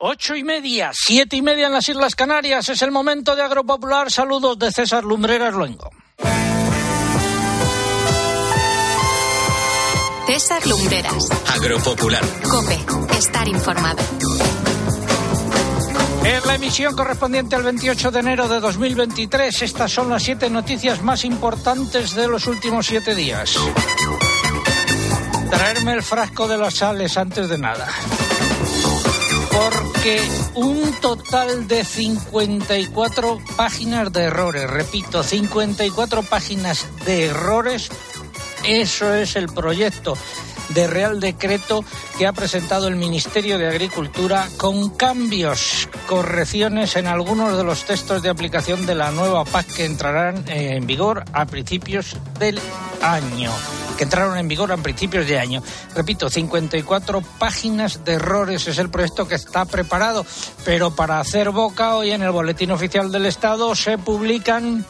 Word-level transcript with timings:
Ocho 0.00 0.36
y 0.36 0.44
media, 0.44 0.92
siete 0.94 1.34
y 1.34 1.42
media 1.42 1.66
en 1.66 1.72
las 1.72 1.88
Islas 1.88 2.14
Canarias. 2.14 2.68
Es 2.68 2.82
el 2.82 2.92
momento 2.92 3.34
de 3.34 3.42
Agropopular. 3.42 4.12
Saludos 4.12 4.56
de 4.56 4.70
César 4.70 5.02
Lumbreras 5.02 5.52
Luengo. 5.52 5.90
César 10.28 10.64
Lumbreras. 10.68 11.28
Agropopular. 11.52 12.24
Cope. 12.48 12.78
Estar 13.18 13.48
informado. 13.48 13.98
Es 16.24 16.46
la 16.46 16.54
emisión 16.54 16.94
correspondiente 16.94 17.56
al 17.56 17.64
28 17.64 18.12
de 18.12 18.20
enero 18.20 18.46
de 18.46 18.60
2023. 18.60 19.62
Estas 19.62 19.90
son 19.90 20.10
las 20.10 20.22
siete 20.22 20.48
noticias 20.48 21.02
más 21.02 21.24
importantes 21.24 22.14
de 22.14 22.28
los 22.28 22.46
últimos 22.46 22.86
siete 22.86 23.16
días. 23.16 23.58
Traerme 25.50 25.94
el 25.94 26.04
frasco 26.04 26.46
de 26.46 26.56
las 26.56 26.74
sales 26.74 27.16
antes 27.16 27.48
de 27.48 27.58
nada 27.58 27.88
porque 29.58 30.22
un 30.54 30.92
total 31.00 31.66
de 31.66 31.84
54 31.84 33.38
páginas 33.56 34.12
de 34.12 34.22
errores, 34.24 34.70
repito, 34.70 35.24
54 35.24 36.22
páginas 36.22 36.86
de 37.04 37.26
errores, 37.26 37.88
eso 38.64 39.12
es 39.14 39.34
el 39.34 39.48
proyecto 39.48 40.16
de 40.68 40.86
Real 40.86 41.18
Decreto 41.18 41.84
que 42.16 42.28
ha 42.28 42.32
presentado 42.32 42.86
el 42.86 42.94
Ministerio 42.94 43.58
de 43.58 43.66
Agricultura 43.66 44.48
con 44.58 44.90
cambios, 44.90 45.88
correcciones 46.06 46.94
en 46.94 47.08
algunos 47.08 47.56
de 47.56 47.64
los 47.64 47.84
textos 47.84 48.22
de 48.22 48.28
aplicación 48.28 48.86
de 48.86 48.94
la 48.94 49.10
nueva 49.10 49.44
PAC 49.44 49.66
que 49.74 49.84
entrarán 49.86 50.44
en 50.46 50.86
vigor 50.86 51.24
a 51.32 51.46
principios 51.46 52.16
del 52.38 52.60
año 53.02 53.50
que 53.98 54.04
entraron 54.04 54.38
en 54.38 54.48
vigor 54.48 54.72
a 54.72 54.76
principios 54.76 55.26
de 55.26 55.38
año. 55.38 55.62
Repito, 55.94 56.30
54 56.30 57.20
páginas 57.38 58.04
de 58.04 58.12
errores 58.12 58.68
es 58.68 58.78
el 58.78 58.88
proyecto 58.88 59.26
que 59.26 59.34
está 59.34 59.64
preparado, 59.64 60.24
pero 60.64 60.94
para 60.94 61.18
hacer 61.18 61.50
boca 61.50 61.96
hoy 61.96 62.12
en 62.12 62.22
el 62.22 62.30
Boletín 62.30 62.70
Oficial 62.70 63.10
del 63.10 63.26
Estado 63.26 63.74
se 63.74 63.98
publican 63.98 64.86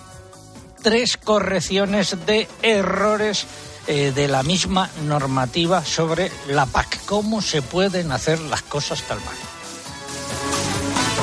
tres 0.82 1.16
correcciones 1.16 2.16
de 2.26 2.46
errores 2.62 3.46
eh, 3.86 4.12
de 4.14 4.28
la 4.28 4.42
misma 4.42 4.90
normativa 5.06 5.82
sobre 5.84 6.30
la 6.48 6.66
PAC. 6.66 7.00
¿Cómo 7.06 7.40
se 7.40 7.62
pueden 7.62 8.12
hacer 8.12 8.38
las 8.40 8.62
cosas 8.62 9.02
tal 9.02 9.18
mal? 9.24 9.57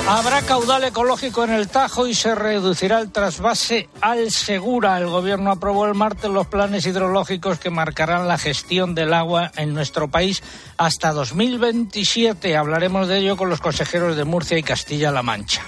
Habrá 0.08 0.44
caudal 0.44 0.84
ecológico 0.84 1.44
en 1.44 1.50
el 1.50 1.68
Tajo 1.68 2.06
y 2.06 2.14
se 2.14 2.36
reducirá 2.36 3.00
el 3.00 3.12
trasvase 3.12 3.90
al 4.02 4.30
Segura. 4.30 5.00
El 5.00 5.08
Gobierno 5.08 5.50
aprobó 5.50 5.88
el 5.88 5.96
martes 5.96 6.30
los 6.30 6.46
planes 6.46 6.86
hidrológicos 6.86 7.58
que 7.58 7.72
marcarán 7.72 8.28
la 8.28 8.38
gestión 8.38 8.94
del 8.94 9.16
agua 9.16 9.52
en 9.58 9.74
nuestro 9.74 10.08
país 10.08 10.44
hasta 10.78 11.12
2027. 11.12 12.56
Hablaremos 12.56 13.08
de 13.08 13.18
ello 13.18 13.36
con 13.36 13.50
los 13.50 13.62
consejeros 13.62 14.16
de 14.16 14.26
Murcia 14.26 14.60
y 14.60 14.64
Castilla-La 14.64 15.24
Mancha. 15.24 15.64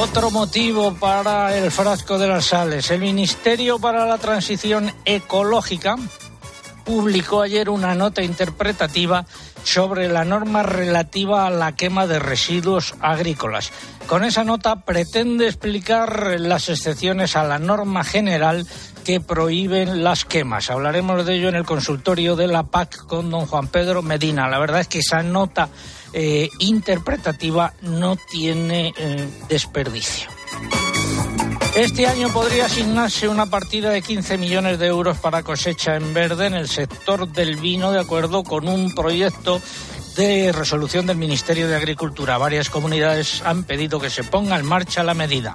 Otro 0.00 0.30
motivo 0.30 0.94
para 0.94 1.54
el 1.54 1.70
frasco 1.70 2.18
de 2.18 2.28
las 2.28 2.46
sales. 2.46 2.90
El 2.90 3.00
Ministerio 3.00 3.78
para 3.78 4.06
la 4.06 4.16
Transición 4.16 4.90
Ecológica 5.04 5.96
publicó 6.88 7.42
ayer 7.42 7.68
una 7.68 7.94
nota 7.94 8.22
interpretativa 8.22 9.26
sobre 9.64 10.08
la 10.08 10.24
norma 10.24 10.62
relativa 10.62 11.46
a 11.46 11.50
la 11.50 11.72
quema 11.72 12.06
de 12.06 12.18
residuos 12.18 12.94
agrícolas. 13.00 13.72
Con 14.06 14.24
esa 14.24 14.44
nota 14.44 14.84
pretende 14.84 15.46
explicar 15.46 16.40
las 16.40 16.68
excepciones 16.68 17.36
a 17.36 17.44
la 17.44 17.58
norma 17.58 18.04
general 18.04 18.66
que 19.04 19.20
prohíben 19.20 20.02
las 20.04 20.24
quemas. 20.24 20.70
Hablaremos 20.70 21.26
de 21.26 21.36
ello 21.36 21.48
en 21.48 21.56
el 21.56 21.64
consultorio 21.64 22.36
de 22.36 22.46
la 22.46 22.64
PAC 22.64 23.06
con 23.06 23.30
don 23.30 23.46
Juan 23.46 23.68
Pedro 23.68 24.02
Medina. 24.02 24.48
La 24.48 24.58
verdad 24.58 24.80
es 24.80 24.88
que 24.88 25.00
esa 25.00 25.22
nota 25.22 25.68
eh, 26.12 26.48
interpretativa 26.58 27.74
no 27.82 28.16
tiene 28.16 28.92
eh, 28.96 29.28
desperdicio. 29.48 30.37
Este 31.78 32.08
año 32.08 32.28
podría 32.30 32.66
asignarse 32.66 33.28
una 33.28 33.46
partida 33.46 33.90
de 33.90 34.02
15 34.02 34.36
millones 34.36 34.80
de 34.80 34.88
euros 34.88 35.16
para 35.18 35.44
cosecha 35.44 35.94
en 35.94 36.12
verde 36.12 36.46
en 36.46 36.54
el 36.54 36.68
sector 36.68 37.28
del 37.28 37.54
vino, 37.54 37.92
de 37.92 38.00
acuerdo 38.00 38.42
con 38.42 38.66
un 38.66 38.92
proyecto 38.96 39.62
de 40.16 40.50
resolución 40.50 41.06
del 41.06 41.18
Ministerio 41.18 41.68
de 41.68 41.76
Agricultura. 41.76 42.36
Varias 42.36 42.68
comunidades 42.68 43.42
han 43.44 43.62
pedido 43.62 44.00
que 44.00 44.10
se 44.10 44.24
ponga 44.24 44.58
en 44.58 44.66
marcha 44.66 45.04
la 45.04 45.14
medida. 45.14 45.54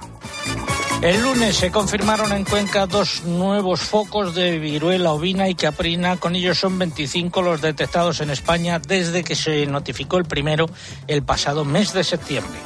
El 1.02 1.20
lunes 1.20 1.56
se 1.56 1.70
confirmaron 1.70 2.32
en 2.32 2.44
Cuenca 2.44 2.86
dos 2.86 3.24
nuevos 3.24 3.80
focos 3.80 4.34
de 4.34 4.58
viruela 4.58 5.12
ovina 5.12 5.50
y 5.50 5.54
caprina. 5.54 6.16
Con 6.16 6.36
ellos 6.36 6.58
son 6.58 6.78
25 6.78 7.42
los 7.42 7.60
detectados 7.60 8.22
en 8.22 8.30
España 8.30 8.78
desde 8.78 9.24
que 9.24 9.36
se 9.36 9.66
notificó 9.66 10.16
el 10.16 10.24
primero 10.24 10.70
el 11.06 11.22
pasado 11.22 11.66
mes 11.66 11.92
de 11.92 12.02
septiembre. 12.02 12.60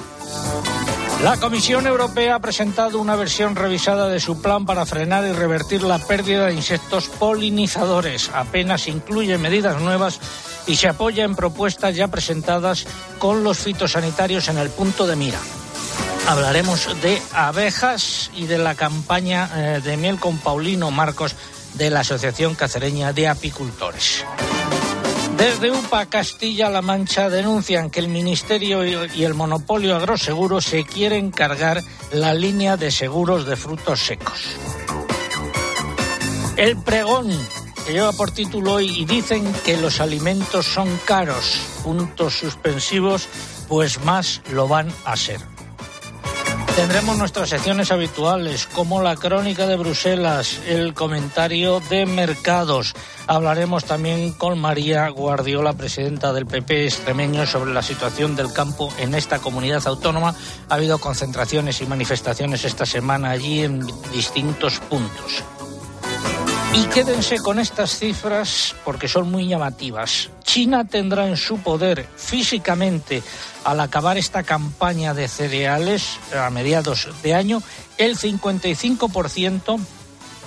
La 1.22 1.36
Comisión 1.36 1.84
Europea 1.88 2.36
ha 2.36 2.38
presentado 2.38 3.00
una 3.00 3.16
versión 3.16 3.56
revisada 3.56 4.08
de 4.08 4.20
su 4.20 4.40
plan 4.40 4.64
para 4.64 4.86
frenar 4.86 5.26
y 5.26 5.32
revertir 5.32 5.82
la 5.82 5.98
pérdida 5.98 6.46
de 6.46 6.54
insectos 6.54 7.08
polinizadores. 7.08 8.30
Apenas 8.32 8.86
incluye 8.86 9.36
medidas 9.36 9.82
nuevas 9.82 10.20
y 10.68 10.76
se 10.76 10.86
apoya 10.86 11.24
en 11.24 11.34
propuestas 11.34 11.96
ya 11.96 12.06
presentadas 12.06 12.86
con 13.18 13.42
los 13.42 13.58
fitosanitarios 13.58 14.48
en 14.48 14.58
el 14.58 14.70
punto 14.70 15.08
de 15.08 15.16
mira. 15.16 15.40
Hablaremos 16.28 16.88
de 17.02 17.20
abejas 17.32 18.30
y 18.36 18.46
de 18.46 18.58
la 18.58 18.76
campaña 18.76 19.50
eh, 19.56 19.80
de 19.82 19.96
miel 19.96 20.20
con 20.20 20.38
Paulino 20.38 20.92
Marcos 20.92 21.34
de 21.74 21.90
la 21.90 22.00
Asociación 22.00 22.54
Cacereña 22.54 23.12
de 23.12 23.26
Apicultores. 23.26 24.24
Desde 25.38 25.70
UPA 25.70 26.06
Castilla-La 26.06 26.82
Mancha 26.82 27.30
denuncian 27.30 27.90
que 27.90 28.00
el 28.00 28.08
Ministerio 28.08 28.84
y 28.84 29.22
el 29.22 29.34
monopolio 29.34 29.94
agroseguro 29.94 30.60
se 30.60 30.84
quieren 30.84 31.30
cargar 31.30 31.80
la 32.12 32.34
línea 32.34 32.76
de 32.76 32.90
seguros 32.90 33.46
de 33.46 33.54
frutos 33.54 34.00
secos. 34.00 34.40
El 36.56 36.76
pregón 36.78 37.28
que 37.86 37.92
lleva 37.92 38.12
por 38.12 38.32
título 38.32 38.74
hoy 38.74 38.88
y 38.98 39.04
dicen 39.04 39.50
que 39.64 39.76
los 39.76 40.00
alimentos 40.00 40.66
son 40.66 40.88
caros, 41.04 41.60
puntos 41.84 42.34
suspensivos, 42.34 43.28
pues 43.68 44.02
más 44.02 44.42
lo 44.50 44.66
van 44.66 44.92
a 45.04 45.16
ser. 45.16 45.40
Tendremos 46.78 47.18
nuestras 47.18 47.48
secciones 47.48 47.90
habituales, 47.90 48.68
como 48.68 49.02
la 49.02 49.16
crónica 49.16 49.66
de 49.66 49.76
Bruselas, 49.76 50.60
el 50.68 50.94
comentario 50.94 51.80
de 51.80 52.06
mercados. 52.06 52.94
Hablaremos 53.26 53.84
también 53.84 54.32
con 54.32 54.60
María 54.60 55.08
Guardiola, 55.08 55.72
presidenta 55.72 56.32
del 56.32 56.46
PP 56.46 56.84
extremeño, 56.84 57.46
sobre 57.46 57.74
la 57.74 57.82
situación 57.82 58.36
del 58.36 58.52
campo 58.52 58.92
en 59.00 59.16
esta 59.16 59.40
comunidad 59.40 59.88
autónoma. 59.88 60.36
Ha 60.68 60.74
habido 60.76 60.98
concentraciones 60.98 61.80
y 61.80 61.86
manifestaciones 61.86 62.64
esta 62.64 62.86
semana 62.86 63.30
allí 63.30 63.64
en 63.64 63.84
distintos 64.12 64.78
puntos. 64.78 65.42
Y 66.74 66.84
quédense 66.86 67.38
con 67.38 67.58
estas 67.58 67.98
cifras 67.98 68.74
porque 68.84 69.08
son 69.08 69.30
muy 69.30 69.48
llamativas. 69.48 70.30
China 70.44 70.86
tendrá 70.86 71.26
en 71.26 71.36
su 71.36 71.58
poder 71.58 72.06
físicamente, 72.16 73.22
al 73.64 73.80
acabar 73.80 74.18
esta 74.18 74.42
campaña 74.42 75.14
de 75.14 75.28
cereales 75.28 76.18
a 76.34 76.50
mediados 76.50 77.08
de 77.22 77.34
año, 77.34 77.62
el 77.96 78.16
55% 78.16 79.78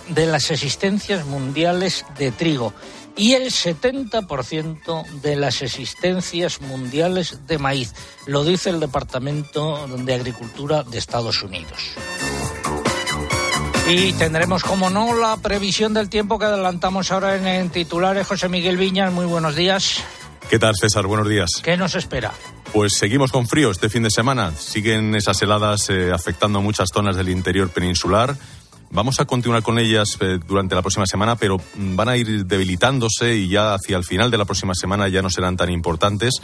de 0.10 0.26
las 0.26 0.52
existencias 0.52 1.26
mundiales 1.26 2.06
de 2.18 2.32
trigo 2.32 2.74
y 3.16 3.34
el 3.34 3.52
70% 3.52 5.06
de 5.22 5.36
las 5.36 5.62
existencias 5.62 6.62
mundiales 6.62 7.40
de 7.48 7.58
maíz. 7.58 7.94
Lo 8.26 8.44
dice 8.44 8.70
el 8.70 8.80
Departamento 8.80 9.88
de 9.88 10.14
Agricultura 10.14 10.84
de 10.84 10.98
Estados 10.98 11.44
Unidos. 11.44 11.96
Y 13.94 14.14
tendremos, 14.14 14.64
como 14.64 14.90
no, 14.90 15.14
la 15.14 15.36
previsión 15.36 15.94
del 15.94 16.08
tiempo 16.08 16.40
que 16.40 16.46
adelantamos 16.46 17.12
ahora 17.12 17.58
en, 17.58 17.70
titulares. 17.70 18.26
José 18.26 18.48
Miguel 18.48 18.78
Viñas, 18.78 19.12
muy 19.12 19.26
buenos 19.26 19.54
días. 19.54 20.02
¿Qué 20.50 20.58
tal, 20.58 20.74
César? 20.80 21.08
Buenos 21.08 21.28
días. 21.28 21.50
¿Qué 21.62 21.76
nos 21.76 21.96
espera? 21.96 22.32
Pues 22.72 22.94
seguimos 22.98 23.34
con 23.34 23.50
frío 23.50 23.70
este 23.70 23.90
fin 23.90 24.04
de 24.04 24.10
semana. 24.10 24.56
Siguen 24.56 25.14
esas 25.14 25.42
heladas 25.42 25.90
eh, 25.90 26.10
afectando 26.14 26.62
muchas 26.62 26.88
zonas 26.94 27.18
del 27.18 27.28
interior 27.28 27.70
peninsular. 27.70 28.38
Vamos 28.94 29.22
a 29.22 29.26
continuar 29.26 29.64
con 29.64 29.80
ellas 29.80 30.18
eh, 30.20 30.38
durante 30.46 30.76
la 30.76 30.82
próxima 30.82 31.06
semana, 31.06 31.38
pero 31.38 31.58
mm, 31.58 31.96
van 31.96 32.10
a 32.10 32.18
ir 32.18 32.46
debilitándose 32.46 33.38
y 33.38 33.48
ya 33.48 33.74
hacia 33.74 33.96
el 33.96 34.04
final 34.04 34.30
de 34.30 34.38
la 34.38 34.44
próxima 34.44 34.74
semana 34.76 35.08
ya 35.08 35.22
no 35.22 35.30
serán 35.30 35.56
tan 35.56 35.70
importantes. 35.70 36.42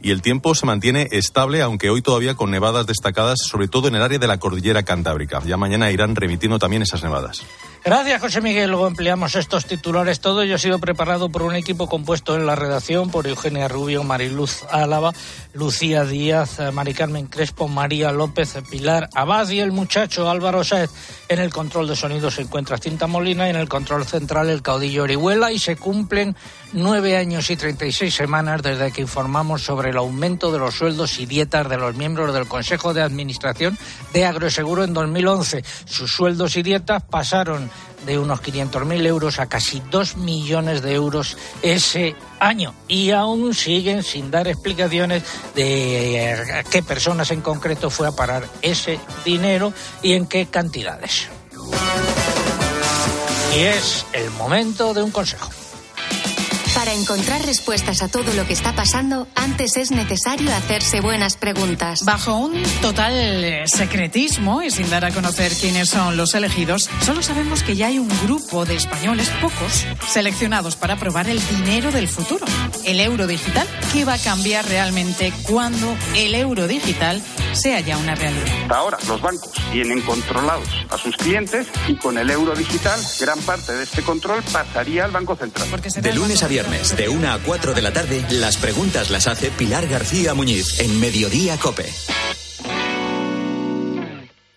Y 0.00 0.10
el 0.10 0.22
tiempo 0.22 0.54
se 0.54 0.64
mantiene 0.64 1.08
estable, 1.10 1.60
aunque 1.60 1.90
hoy 1.90 2.00
todavía 2.00 2.36
con 2.36 2.50
nevadas 2.50 2.86
destacadas, 2.86 3.40
sobre 3.42 3.68
todo 3.68 3.88
en 3.88 3.96
el 3.96 4.02
área 4.02 4.18
de 4.18 4.26
la 4.26 4.38
cordillera 4.38 4.82
cantábrica. 4.82 5.42
Ya 5.44 5.58
mañana 5.58 5.90
irán 5.90 6.16
remitiendo 6.16 6.58
también 6.58 6.80
esas 6.80 7.02
nevadas. 7.02 7.42
Gracias, 7.82 8.20
José 8.20 8.42
Miguel. 8.42 8.68
Luego 8.68 8.86
empleamos 8.86 9.34
estos 9.36 9.64
titulares. 9.64 10.20
Todo 10.20 10.42
ello 10.42 10.56
ha 10.56 10.58
sido 10.58 10.78
preparado 10.78 11.30
por 11.30 11.42
un 11.42 11.54
equipo 11.54 11.88
compuesto 11.88 12.36
en 12.36 12.44
la 12.44 12.54
redacción 12.54 13.10
por 13.10 13.26
Eugenia 13.26 13.68
Rubio, 13.68 14.04
Mariluz 14.04 14.64
Álava, 14.70 15.12
Lucía 15.54 16.04
Díaz, 16.04 16.60
Mari 16.74 16.92
Carmen 16.92 17.26
Crespo, 17.26 17.68
María 17.68 18.12
López, 18.12 18.58
Pilar 18.70 19.08
Abad 19.14 19.48
y 19.48 19.60
el 19.60 19.72
muchacho 19.72 20.28
Álvaro 20.28 20.62
Sáez. 20.62 20.90
En 21.30 21.38
el 21.38 21.50
control 21.50 21.88
de 21.88 21.96
sonido 21.96 22.30
se 22.30 22.42
encuentra 22.42 22.76
Cinta 22.76 23.06
Molina 23.06 23.46
y 23.46 23.50
en 23.50 23.56
el 23.56 23.68
control 23.68 24.04
central 24.04 24.50
el 24.50 24.60
caudillo 24.60 25.04
Orihuela 25.04 25.50
y 25.50 25.58
se 25.58 25.76
cumplen 25.76 26.36
nueve 26.72 27.16
años 27.16 27.50
y 27.50 27.56
treinta 27.56 27.86
y 27.86 27.92
seis 27.92 28.14
semanas 28.14 28.62
desde 28.62 28.92
que 28.92 29.00
informamos 29.00 29.62
sobre 29.62 29.90
el 29.90 29.96
aumento 29.96 30.52
de 30.52 30.58
los 30.58 30.74
sueldos 30.74 31.18
y 31.18 31.24
dietas 31.24 31.68
de 31.68 31.78
los 31.78 31.96
miembros 31.96 32.34
del 32.34 32.46
Consejo 32.46 32.92
de 32.92 33.02
Administración 33.02 33.78
de 34.12 34.26
Agroseguro 34.26 34.84
en 34.84 34.92
2011. 34.92 35.64
Sus 35.86 36.12
sueldos 36.12 36.56
y 36.56 36.62
dietas 36.62 37.02
pasaron 37.04 37.69
de 38.06 38.18
unos 38.18 38.40
500.000 38.40 39.06
euros 39.06 39.38
a 39.38 39.46
casi 39.46 39.82
2 39.90 40.16
millones 40.16 40.82
de 40.82 40.94
euros 40.94 41.36
ese 41.62 42.14
año 42.38 42.74
y 42.88 43.10
aún 43.10 43.54
siguen 43.54 44.02
sin 44.02 44.30
dar 44.30 44.48
explicaciones 44.48 45.22
de 45.54 46.52
a 46.54 46.62
qué 46.64 46.82
personas 46.82 47.30
en 47.30 47.40
concreto 47.40 47.90
fue 47.90 48.08
a 48.08 48.12
parar 48.12 48.48
ese 48.62 48.98
dinero 49.24 49.72
y 50.02 50.14
en 50.14 50.26
qué 50.26 50.46
cantidades. 50.46 51.28
Y 53.54 53.60
es 53.60 54.06
el 54.12 54.30
momento 54.30 54.94
de 54.94 55.02
un 55.02 55.10
consejo. 55.10 55.50
Para 56.80 56.94
encontrar 56.94 57.44
respuestas 57.44 58.02
a 58.02 58.08
todo 58.08 58.32
lo 58.32 58.46
que 58.46 58.54
está 58.54 58.74
pasando, 58.74 59.28
antes 59.34 59.76
es 59.76 59.90
necesario 59.90 60.50
hacerse 60.50 61.02
buenas 61.02 61.36
preguntas. 61.36 62.06
Bajo 62.06 62.34
un 62.38 62.54
total 62.80 63.12
eh, 63.44 63.64
secretismo 63.66 64.62
y 64.62 64.70
sin 64.70 64.88
dar 64.88 65.04
a 65.04 65.10
conocer 65.10 65.52
quiénes 65.52 65.90
son 65.90 66.16
los 66.16 66.34
elegidos, 66.34 66.88
solo 67.04 67.22
sabemos 67.22 67.62
que 67.62 67.76
ya 67.76 67.88
hay 67.88 67.98
un 67.98 68.08
grupo 68.24 68.64
de 68.64 68.76
españoles, 68.76 69.28
pocos, 69.42 69.86
seleccionados 70.08 70.76
para 70.76 70.96
probar 70.96 71.28
el 71.28 71.46
dinero 71.48 71.92
del 71.92 72.08
futuro, 72.08 72.46
el 72.86 73.00
euro 73.00 73.26
digital, 73.26 73.68
que 73.92 74.06
va 74.06 74.14
a 74.14 74.18
cambiar 74.18 74.66
realmente 74.66 75.34
cuando 75.46 75.94
el 76.16 76.34
euro 76.34 76.66
digital 76.66 77.22
sea 77.52 77.80
ya 77.80 77.96
una 77.98 78.14
realidad. 78.14 78.46
Ahora 78.70 78.98
los 79.08 79.20
bancos 79.20 79.52
tienen 79.72 80.00
controlados 80.02 80.68
a 80.90 80.98
sus 80.98 81.16
clientes 81.16 81.66
y 81.88 81.96
con 81.96 82.18
el 82.18 82.30
euro 82.30 82.54
digital 82.54 83.00
gran 83.20 83.38
parte 83.40 83.74
de 83.74 83.82
este 83.82 84.02
control 84.02 84.42
pasaría 84.52 85.04
al 85.04 85.10
Banco 85.10 85.36
Central. 85.36 85.68
De 86.00 86.14
lunes 86.14 86.42
a 86.42 86.48
viernes, 86.48 86.69
de 86.70 87.08
1 87.08 87.32
a 87.32 87.38
4 87.38 87.74
de 87.74 87.82
la 87.82 87.92
tarde, 87.92 88.24
las 88.30 88.56
preguntas 88.56 89.10
las 89.10 89.26
hace 89.26 89.50
Pilar 89.50 89.88
García 89.88 90.34
Muñiz 90.34 90.78
en 90.78 91.00
Mediodía 91.00 91.58
Cope. 91.58 91.92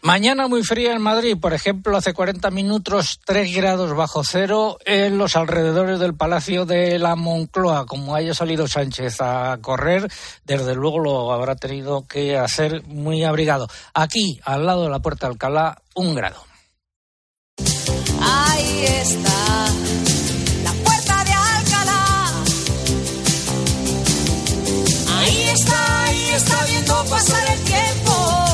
Mañana 0.04 0.48
muy 0.48 0.63
fría 0.63 0.94
en 0.94 1.01
Madrid, 1.01 1.36
por 1.42 1.54
ejemplo, 1.54 1.98
hace 1.98 2.13
40 2.13 2.51
minutos 2.51 3.19
3 3.25 3.56
grados 3.56 3.95
bajo 3.95 4.24
cero 4.24 4.77
en 4.86 5.18
los 5.18 5.36
alrededores 5.36 6.00
del 6.00 6.13
Palacio 6.13 6.65
de 6.65 7.00
la 7.00 7.15
Moncloa. 7.15 7.88
Como 7.88 8.13
haya 8.13 8.36
salido 8.36 8.68
Sánchez 8.68 9.19
a 9.19 9.57
correr, 9.59 10.07
desde 10.45 10.75
luego 10.75 11.00
lo 11.00 11.33
habrá 11.33 11.56
tenido 11.56 12.06
que 12.07 12.38
hacer 12.38 12.83
muy 12.83 13.24
abrigado. 13.24 13.68
Aquí, 13.94 14.39
al 14.45 14.68
lado 14.68 14.83
de 14.83 14.89
la 14.89 15.00
Puerta 15.00 15.25
de 15.25 15.33
Alcalá, 15.33 15.81
un 15.95 16.13
grado. 16.13 16.44
Ahí 18.21 18.86
está. 18.86 19.93
Está, 26.35 26.65
viendo 26.65 27.06
pasar 27.06 27.44
el 27.51 27.59
tiempo. 27.63 28.45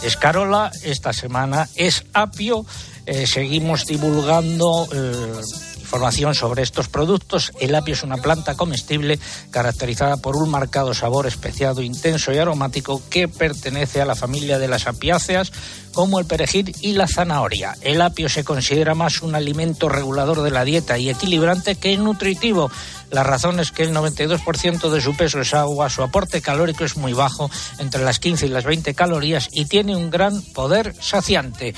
Escarola, 0.01 0.71
esta 0.83 1.13
semana 1.13 1.69
es 1.75 2.03
Apio. 2.13 2.65
Eh, 3.05 3.27
seguimos 3.27 3.85
divulgando 3.85 4.87
eh, 4.91 5.41
información 5.79 6.33
sobre 6.33 6.63
estos 6.63 6.87
productos. 6.87 7.51
El 7.59 7.75
apio 7.75 7.93
es 7.93 8.03
una 8.03 8.17
planta 8.17 8.55
comestible 8.55 9.19
caracterizada 9.51 10.17
por 10.17 10.35
un 10.35 10.49
marcado 10.49 10.95
sabor 10.95 11.27
especiado, 11.27 11.83
intenso 11.83 12.33
y 12.33 12.39
aromático 12.39 13.01
que 13.09 13.27
pertenece 13.27 14.01
a 14.01 14.05
la 14.05 14.15
familia 14.15 14.57
de 14.57 14.67
las 14.67 14.87
apiáceas 14.87 15.51
como 15.93 16.19
el 16.19 16.25
perejil 16.25 16.75
y 16.81 16.93
la 16.93 17.07
zanahoria. 17.07 17.75
El 17.81 18.01
apio 18.01 18.27
se 18.27 18.43
considera 18.43 18.95
más 18.95 19.21
un 19.21 19.35
alimento 19.35 19.87
regulador 19.87 20.41
de 20.41 20.51
la 20.51 20.65
dieta 20.65 20.97
y 20.97 21.09
equilibrante 21.09 21.75
que 21.75 21.95
nutritivo. 21.97 22.71
La 23.11 23.23
razón 23.23 23.59
es 23.59 23.71
que 23.71 23.83
el 23.83 23.93
92% 23.93 24.89
de 24.89 25.01
su 25.01 25.15
peso 25.15 25.39
es 25.39 25.53
agua, 25.53 25.89
su 25.89 26.01
aporte 26.01 26.41
calórico 26.41 26.83
es 26.83 26.97
muy 26.97 27.13
bajo, 27.13 27.49
entre 27.77 28.03
las 28.03 28.19
15 28.19 28.47
y 28.47 28.49
las 28.49 28.65
20 28.65 28.93
calorías, 28.95 29.47
y 29.51 29.65
tiene 29.65 29.95
un 29.95 30.09
gran 30.09 30.41
poder 30.41 30.95
saciante. 30.99 31.75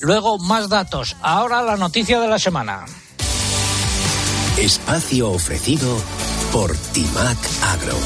Luego 0.00 0.38
más 0.38 0.68
datos. 0.68 1.16
Ahora 1.22 1.62
la 1.62 1.76
noticia 1.76 2.20
de 2.20 2.28
la 2.28 2.38
semana. 2.38 2.84
Espacio 4.56 5.30
ofrecido 5.30 5.96
por 6.52 6.74
Timac 6.92 7.38
Agro. 7.62 7.96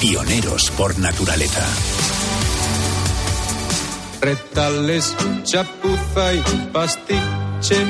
Pioneros 0.00 0.70
por 0.70 0.98
naturaleza. 0.98 1.64
Retales, 4.20 5.14
chapuza 5.44 6.34
y 6.34 6.42
pastiche. 6.72 7.84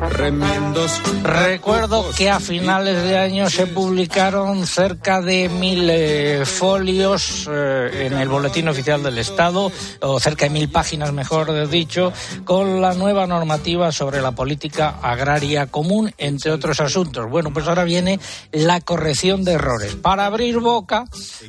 Remiendos. 0.00 1.00
Recuerdo 1.22 2.10
que 2.16 2.28
a 2.28 2.38
finales 2.38 3.02
de 3.02 3.18
año 3.18 3.48
se 3.48 3.66
publicaron 3.66 4.66
cerca 4.66 5.22
de 5.22 5.48
mil 5.48 5.88
eh, 5.90 6.44
folios 6.44 7.48
eh, 7.50 8.06
en 8.06 8.14
el 8.14 8.28
Boletín 8.28 8.68
Oficial 8.68 9.02
del 9.02 9.18
Estado, 9.18 9.72
o 10.00 10.20
cerca 10.20 10.44
de 10.44 10.50
mil 10.50 10.68
páginas, 10.68 11.12
mejor 11.12 11.68
dicho, 11.68 12.12
con 12.44 12.82
la 12.82 12.94
nueva 12.94 13.26
normativa 13.26 13.90
sobre 13.90 14.20
la 14.20 14.32
política 14.32 14.98
agraria 15.02 15.66
común, 15.66 16.12
entre 16.18 16.50
otros 16.50 16.80
asuntos. 16.80 17.28
Bueno, 17.30 17.52
pues 17.52 17.66
ahora 17.66 17.84
viene 17.84 18.20
la 18.52 18.80
corrección 18.80 19.44
de 19.44 19.52
errores. 19.52 19.94
Para 19.96 20.26
abrir 20.26 20.58
boca, 20.58 21.06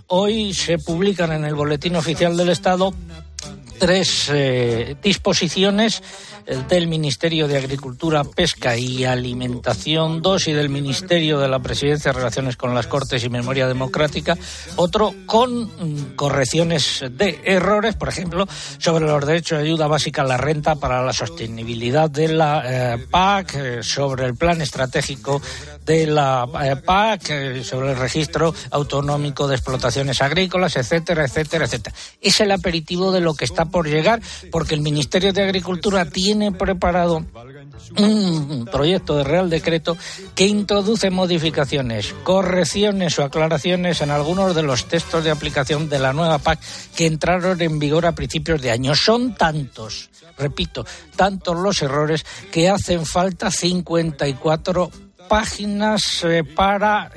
hoy 0.08 0.54
se 0.54 0.78
publican 0.78 1.34
en 1.34 1.44
el 1.44 1.56
Boletín 1.56 1.96
Oficial 1.96 2.38
del 2.38 2.50
Estado 2.50 2.94
tres 3.80 4.30
eh, 4.34 4.96
disposiciones 5.02 6.02
del 6.70 6.88
Ministerio 6.88 7.48
de 7.48 7.58
Agricultura, 7.58 8.24
Pesca 8.24 8.78
y 8.78 9.04
Alimentación, 9.04 10.22
dos 10.22 10.48
y 10.48 10.54
del 10.54 10.70
Ministerio 10.70 11.40
de 11.40 11.50
la 11.50 11.60
Presidencia, 11.60 12.14
Relaciones 12.14 12.56
con 12.56 12.74
las 12.74 12.88
Cortes 12.88 13.24
y 13.26 13.30
Memoria 13.30 13.68
Democrática, 13.68 14.38
otro 14.78 15.14
con 15.26 15.64
mm, 15.64 16.16
correcciones 16.16 17.04
de 17.12 17.42
errores, 17.44 17.96
por 17.96 18.08
ejemplo, 18.08 18.48
sobre 18.78 19.06
los 19.06 19.26
derechos 19.26 19.60
de 19.60 19.66
ayuda 19.66 19.88
básica 19.88 20.22
a 20.22 20.26
la 20.26 20.38
renta 20.38 20.76
para 20.76 21.04
la 21.04 21.12
sostenibilidad 21.12 22.10
de 22.10 22.30
la 22.30 22.64
eh, 22.66 22.98
PAC, 23.12 23.56
eh, 23.56 23.84
sobre 23.84 24.26
el 24.26 24.36
plan 24.36 24.62
estratégico 24.62 25.42
de 25.88 26.06
la 26.06 26.48
eh, 26.64 26.76
PAC, 26.76 27.64
sobre 27.64 27.92
el 27.92 27.98
registro 27.98 28.54
autonómico 28.72 29.48
de 29.48 29.56
explotaciones 29.56 30.22
agrícolas, 30.22 30.76
etcétera, 30.76 31.24
etcétera, 31.24 31.66
etcétera. 31.66 31.96
Es 32.22 32.42
el 32.42 32.52
aperitivo 32.52 33.14
de 33.14 33.22
lo 33.22 33.34
que 33.34 33.46
está 33.46 33.66
por 33.66 33.88
llegar, 33.88 34.22
porque 34.52 34.76
el 34.76 34.82
Ministerio 34.82 35.32
de 35.32 35.44
Agricultura 35.44 36.06
tiene 36.06 36.52
preparado 36.52 37.26
un 37.98 38.68
proyecto 38.70 39.16
de 39.16 39.24
Real 39.24 39.50
Decreto 39.50 39.98
que 40.36 40.46
introduce 40.46 41.10
modificaciones, 41.10 42.14
correcciones 42.24 43.18
o 43.18 43.24
aclaraciones 43.24 44.02
en 44.02 44.12
algunos 44.12 44.56
de 44.56 44.64
los 44.64 44.86
textos 44.86 45.24
de 45.24 45.32
aplicación 45.32 45.88
de 45.88 46.00
la 46.00 46.12
nueva 46.12 46.40
PAC 46.40 46.60
que 46.98 47.06
entraron 47.06 47.62
en 47.62 47.80
vigor 47.80 48.06
a 48.06 48.12
principios 48.12 48.62
de 48.62 48.72
año. 48.72 48.94
Son 48.94 49.36
tantos, 49.36 50.10
repito, 50.38 50.86
tantos 51.16 51.58
los 51.58 51.82
errores 51.82 52.26
que 52.52 52.70
hacen 52.70 53.06
falta 53.06 53.50
54 53.52 55.07
páginas 55.28 56.24
eh, 56.24 56.44
para 56.44 57.12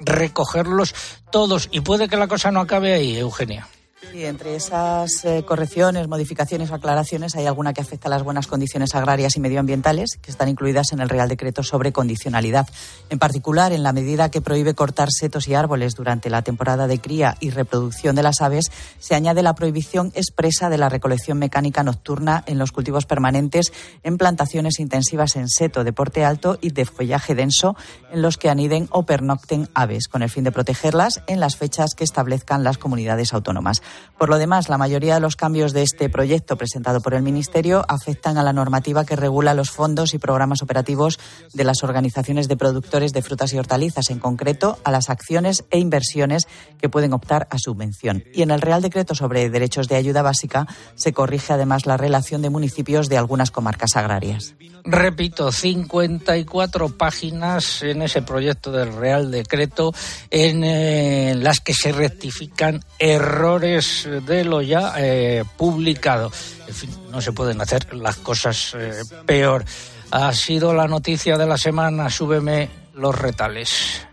recogerlos 0.00 0.94
todos. 1.30 1.68
Y 1.72 1.80
puede 1.80 2.08
que 2.08 2.16
la 2.16 2.28
cosa 2.28 2.50
no 2.50 2.60
acabe 2.60 2.94
ahí, 2.94 3.16
Eugenia. 3.16 3.66
Entre 4.14 4.56
esas 4.56 5.24
eh, 5.24 5.44
correcciones, 5.44 6.08
modificaciones 6.08 6.70
o 6.70 6.74
aclaraciones 6.74 7.36
hay 7.36 7.46
alguna 7.46 7.72
que 7.72 7.80
afecta 7.80 8.08
a 8.08 8.10
las 8.10 8.22
buenas 8.22 8.46
condiciones 8.46 8.94
agrarias 8.94 9.36
y 9.36 9.40
medioambientales 9.40 10.18
que 10.20 10.30
están 10.30 10.48
incluidas 10.48 10.92
en 10.92 11.00
el 11.00 11.08
Real 11.08 11.28
Decreto 11.28 11.62
sobre 11.62 11.92
condicionalidad. 11.92 12.66
En 13.10 13.18
particular, 13.18 13.72
en 13.72 13.82
la 13.82 13.92
medida 13.92 14.30
que 14.30 14.40
prohíbe 14.40 14.74
cortar 14.74 15.10
setos 15.10 15.48
y 15.48 15.54
árboles 15.54 15.94
durante 15.94 16.30
la 16.30 16.42
temporada 16.42 16.86
de 16.86 16.98
cría 17.00 17.36
y 17.40 17.50
reproducción 17.50 18.16
de 18.16 18.22
las 18.22 18.40
aves, 18.40 18.70
se 18.98 19.14
añade 19.14 19.42
la 19.42 19.54
prohibición 19.54 20.10
expresa 20.14 20.68
de 20.68 20.78
la 20.78 20.88
recolección 20.88 21.38
mecánica 21.38 21.82
nocturna 21.82 22.42
en 22.46 22.58
los 22.58 22.72
cultivos 22.72 23.06
permanentes 23.06 23.72
en 24.02 24.18
plantaciones 24.18 24.80
intensivas 24.80 25.36
en 25.36 25.48
seto 25.48 25.84
de 25.84 25.92
porte 25.92 26.24
alto 26.24 26.58
y 26.60 26.70
de 26.70 26.84
follaje 26.84 27.34
denso 27.34 27.76
en 28.10 28.22
los 28.22 28.36
que 28.36 28.50
aniden 28.50 28.88
o 28.90 29.04
pernocten 29.04 29.68
aves, 29.74 30.08
con 30.08 30.22
el 30.22 30.30
fin 30.30 30.44
de 30.44 30.52
protegerlas 30.52 31.22
en 31.26 31.40
las 31.40 31.56
fechas 31.56 31.90
que 31.96 32.04
establezcan 32.04 32.64
las 32.64 32.78
comunidades 32.78 33.32
autónomas. 33.32 33.82
Por 34.18 34.28
lo 34.28 34.38
demás, 34.38 34.68
la 34.68 34.78
mayoría 34.78 35.14
de 35.14 35.20
los 35.20 35.36
cambios 35.36 35.72
de 35.72 35.82
este 35.82 36.08
proyecto 36.08 36.56
presentado 36.56 37.00
por 37.00 37.14
el 37.14 37.22
Ministerio 37.22 37.84
afectan 37.88 38.36
a 38.36 38.42
la 38.42 38.52
normativa 38.52 39.04
que 39.04 39.14
regula 39.14 39.54
los 39.54 39.70
fondos 39.70 40.12
y 40.12 40.18
programas 40.18 40.62
operativos 40.62 41.18
de 41.52 41.64
las 41.64 41.84
organizaciones 41.84 42.48
de 42.48 42.56
productores 42.56 43.12
de 43.12 43.22
frutas 43.22 43.52
y 43.52 43.58
hortalizas, 43.58 44.10
en 44.10 44.18
concreto 44.18 44.78
a 44.82 44.90
las 44.90 45.08
acciones 45.08 45.64
e 45.70 45.78
inversiones 45.78 46.48
que 46.80 46.88
pueden 46.88 47.12
optar 47.12 47.46
a 47.50 47.58
subvención. 47.58 48.24
Y 48.34 48.42
en 48.42 48.50
el 48.50 48.60
Real 48.60 48.82
Decreto 48.82 49.14
sobre 49.14 49.50
Derechos 49.50 49.88
de 49.88 49.96
Ayuda 49.96 50.22
Básica 50.22 50.66
se 50.96 51.12
corrige 51.12 51.52
además 51.52 51.86
la 51.86 51.96
relación 51.96 52.42
de 52.42 52.50
municipios 52.50 53.08
de 53.08 53.18
algunas 53.18 53.50
comarcas 53.50 53.96
agrarias. 53.96 54.54
Repito, 54.84 55.52
54 55.52 56.96
páginas 56.96 57.82
en 57.82 58.02
ese 58.02 58.22
proyecto 58.22 58.72
del 58.72 58.94
Real 58.94 59.30
Decreto 59.30 59.92
en 60.30 60.64
eh, 60.64 61.34
las 61.36 61.60
que 61.60 61.74
se 61.74 61.92
rectifican 61.92 62.82
errores 62.98 63.87
de 64.04 64.44
lo 64.44 64.62
ya 64.62 64.94
eh, 64.96 65.44
publicado. 65.56 66.30
En 66.66 66.74
fin, 66.74 66.90
no 67.10 67.20
se 67.20 67.32
pueden 67.32 67.60
hacer 67.60 67.94
las 67.94 68.16
cosas 68.16 68.74
eh, 68.78 69.02
peor. 69.26 69.64
Ha 70.10 70.32
sido 70.32 70.72
la 70.74 70.86
noticia 70.86 71.36
de 71.36 71.46
la 71.46 71.58
semana. 71.58 72.10
Súbeme 72.10 72.68
los 72.94 73.18
retales. 73.18 74.06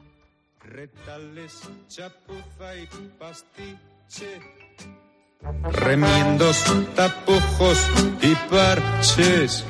Retales, 0.62 1.54
chapuza 1.88 2.76
y 2.76 2.88
pastiche. 3.18 4.40
Remiendos, 5.72 6.64
tapujos 6.96 7.78
y 8.22 8.34
parches 8.50 9.64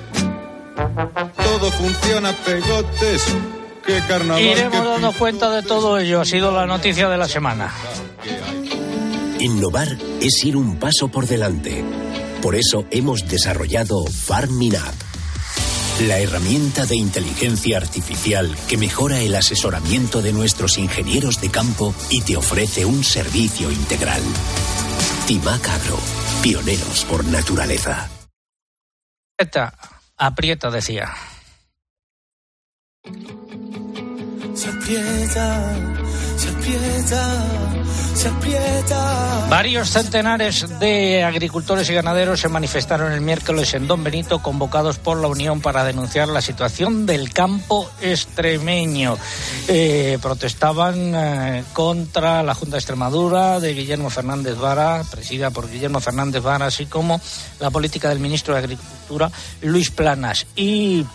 todo 1.35 1.71
funciona, 1.71 2.33
pegotes. 2.33 3.35
Qué 3.85 4.01
carnaval. 4.07 4.41
Iremos 4.41 4.85
dando 4.85 5.11
cuenta 5.13 5.49
de 5.51 5.63
todo 5.63 5.97
ello. 5.97 6.21
Ha 6.21 6.25
sido 6.25 6.51
la 6.51 6.65
noticia 6.65 7.07
de 7.07 7.17
la 7.17 7.27
semana. 7.27 7.71
Innovar 9.39 9.97
es 10.21 10.43
ir 10.45 10.55
un 10.55 10.77
paso 10.77 11.09
por 11.09 11.27
delante. 11.27 11.83
Por 12.41 12.55
eso 12.55 12.85
hemos 12.89 13.27
desarrollado 13.27 14.05
FarmInApp, 14.05 14.95
la 16.07 16.19
herramienta 16.19 16.85
de 16.85 16.95
inteligencia 16.95 17.77
artificial 17.77 18.55
que 18.67 18.77
mejora 18.77 19.19
el 19.19 19.35
asesoramiento 19.35 20.21
de 20.21 20.31
nuestros 20.31 20.77
ingenieros 20.77 21.41
de 21.41 21.49
campo 21.49 21.93
y 22.09 22.21
te 22.21 22.37
ofrece 22.37 22.85
un 22.85 23.03
servicio 23.03 23.71
integral. 23.71 24.21
Timac 25.27 25.67
Agro, 25.67 25.99
pioneros 26.41 27.05
por 27.05 27.25
naturaleza. 27.25 28.09
Aprieta, 30.17 30.71
decía. 30.71 31.13
Se 34.53 34.69
aprieta, 34.69 36.04
se 36.37 36.49
aprieta, 36.49 37.45
se 38.15 38.27
aprieta. 38.27 39.47
Varios 39.49 39.89
centenares 39.89 40.79
de 40.79 41.23
agricultores 41.23 41.89
y 41.89 41.93
ganaderos 41.93 42.39
se 42.39 42.49
manifestaron 42.49 43.11
el 43.11 43.21
miércoles 43.21 43.73
en 43.73 43.87
Don 43.87 44.03
Benito, 44.03 44.41
convocados 44.41 44.97
por 44.97 45.19
la 45.19 45.27
Unión 45.27 45.61
para 45.61 45.83
denunciar 45.83 46.27
la 46.27 46.41
situación 46.41 47.05
del 47.05 47.31
campo 47.31 47.89
extremeño. 48.01 49.17
Eh, 49.67 50.17
protestaban 50.21 51.13
eh, 51.15 51.63
contra 51.73 52.43
la 52.43 52.55
Junta 52.55 52.75
de 52.75 52.79
Extremadura 52.79 53.59
de 53.59 53.73
Guillermo 53.73 54.09
Fernández 54.09 54.57
Vara, 54.57 55.03
presidida 55.09 55.51
por 55.51 55.69
Guillermo 55.69 55.99
Fernández 55.99 56.43
Vara, 56.43 56.65
así 56.65 56.85
como 56.87 57.21
la 57.59 57.69
política 57.69 58.09
del 58.09 58.19
ministro 58.19 58.53
de 58.53 58.59
Agricultura, 58.59 59.31
Luis 59.61 59.91
Planas. 59.91 60.47
Y 60.55 61.05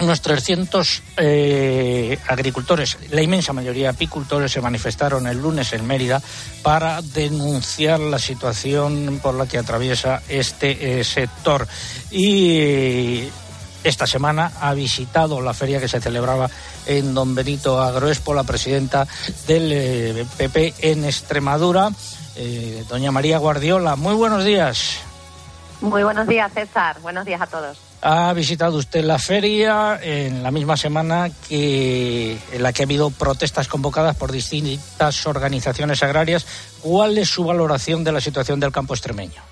unos 0.00 0.20
300 0.22 1.02
eh, 1.16 2.18
agricultores, 2.28 2.98
la 3.10 3.22
inmensa 3.22 3.52
mayoría 3.52 3.90
apicultores, 3.90 4.52
se 4.52 4.60
manifestaron 4.60 5.26
el 5.26 5.38
lunes 5.40 5.72
en 5.72 5.86
Mérida 5.86 6.22
para 6.62 7.02
denunciar 7.02 8.00
la 8.00 8.18
situación 8.18 9.20
por 9.22 9.34
la 9.34 9.46
que 9.46 9.58
atraviesa 9.58 10.22
este 10.28 11.00
eh, 11.00 11.04
sector. 11.04 11.66
Y 12.10 13.28
esta 13.84 14.06
semana 14.06 14.52
ha 14.60 14.74
visitado 14.74 15.40
la 15.40 15.54
feria 15.54 15.80
que 15.80 15.88
se 15.88 16.00
celebraba 16.00 16.50
en 16.86 17.14
Don 17.14 17.34
Benito 17.34 17.80
Agroespo, 17.80 18.34
la 18.34 18.44
presidenta 18.44 19.06
del 19.46 20.26
PP 20.36 20.66
eh, 20.66 20.74
en 20.80 21.04
Extremadura, 21.04 21.90
doña 22.88 23.12
María 23.12 23.38
Guardiola. 23.38 23.96
Muy 23.96 24.14
buenos 24.14 24.44
días. 24.44 24.98
Muy 25.80 26.02
buenos 26.02 26.26
días, 26.26 26.52
César. 26.52 27.00
Buenos 27.00 27.24
días 27.24 27.40
a 27.40 27.46
todos. 27.46 27.89
Ha 28.02 28.32
visitado 28.32 28.78
usted 28.78 29.04
la 29.04 29.18
feria 29.18 29.98
en 30.02 30.42
la 30.42 30.50
misma 30.50 30.76
semana 30.78 31.28
que 31.48 32.38
en 32.50 32.62
la 32.62 32.72
que 32.72 32.82
ha 32.82 32.86
habido 32.86 33.10
protestas 33.10 33.68
convocadas 33.68 34.16
por 34.16 34.32
distintas 34.32 35.26
organizaciones 35.26 36.02
agrarias. 36.02 36.46
¿Cuál 36.80 37.18
es 37.18 37.28
su 37.28 37.44
valoración 37.44 38.02
de 38.02 38.12
la 38.12 38.22
situación 38.22 38.58
del 38.58 38.72
campo 38.72 38.94
extremeño? 38.94 39.42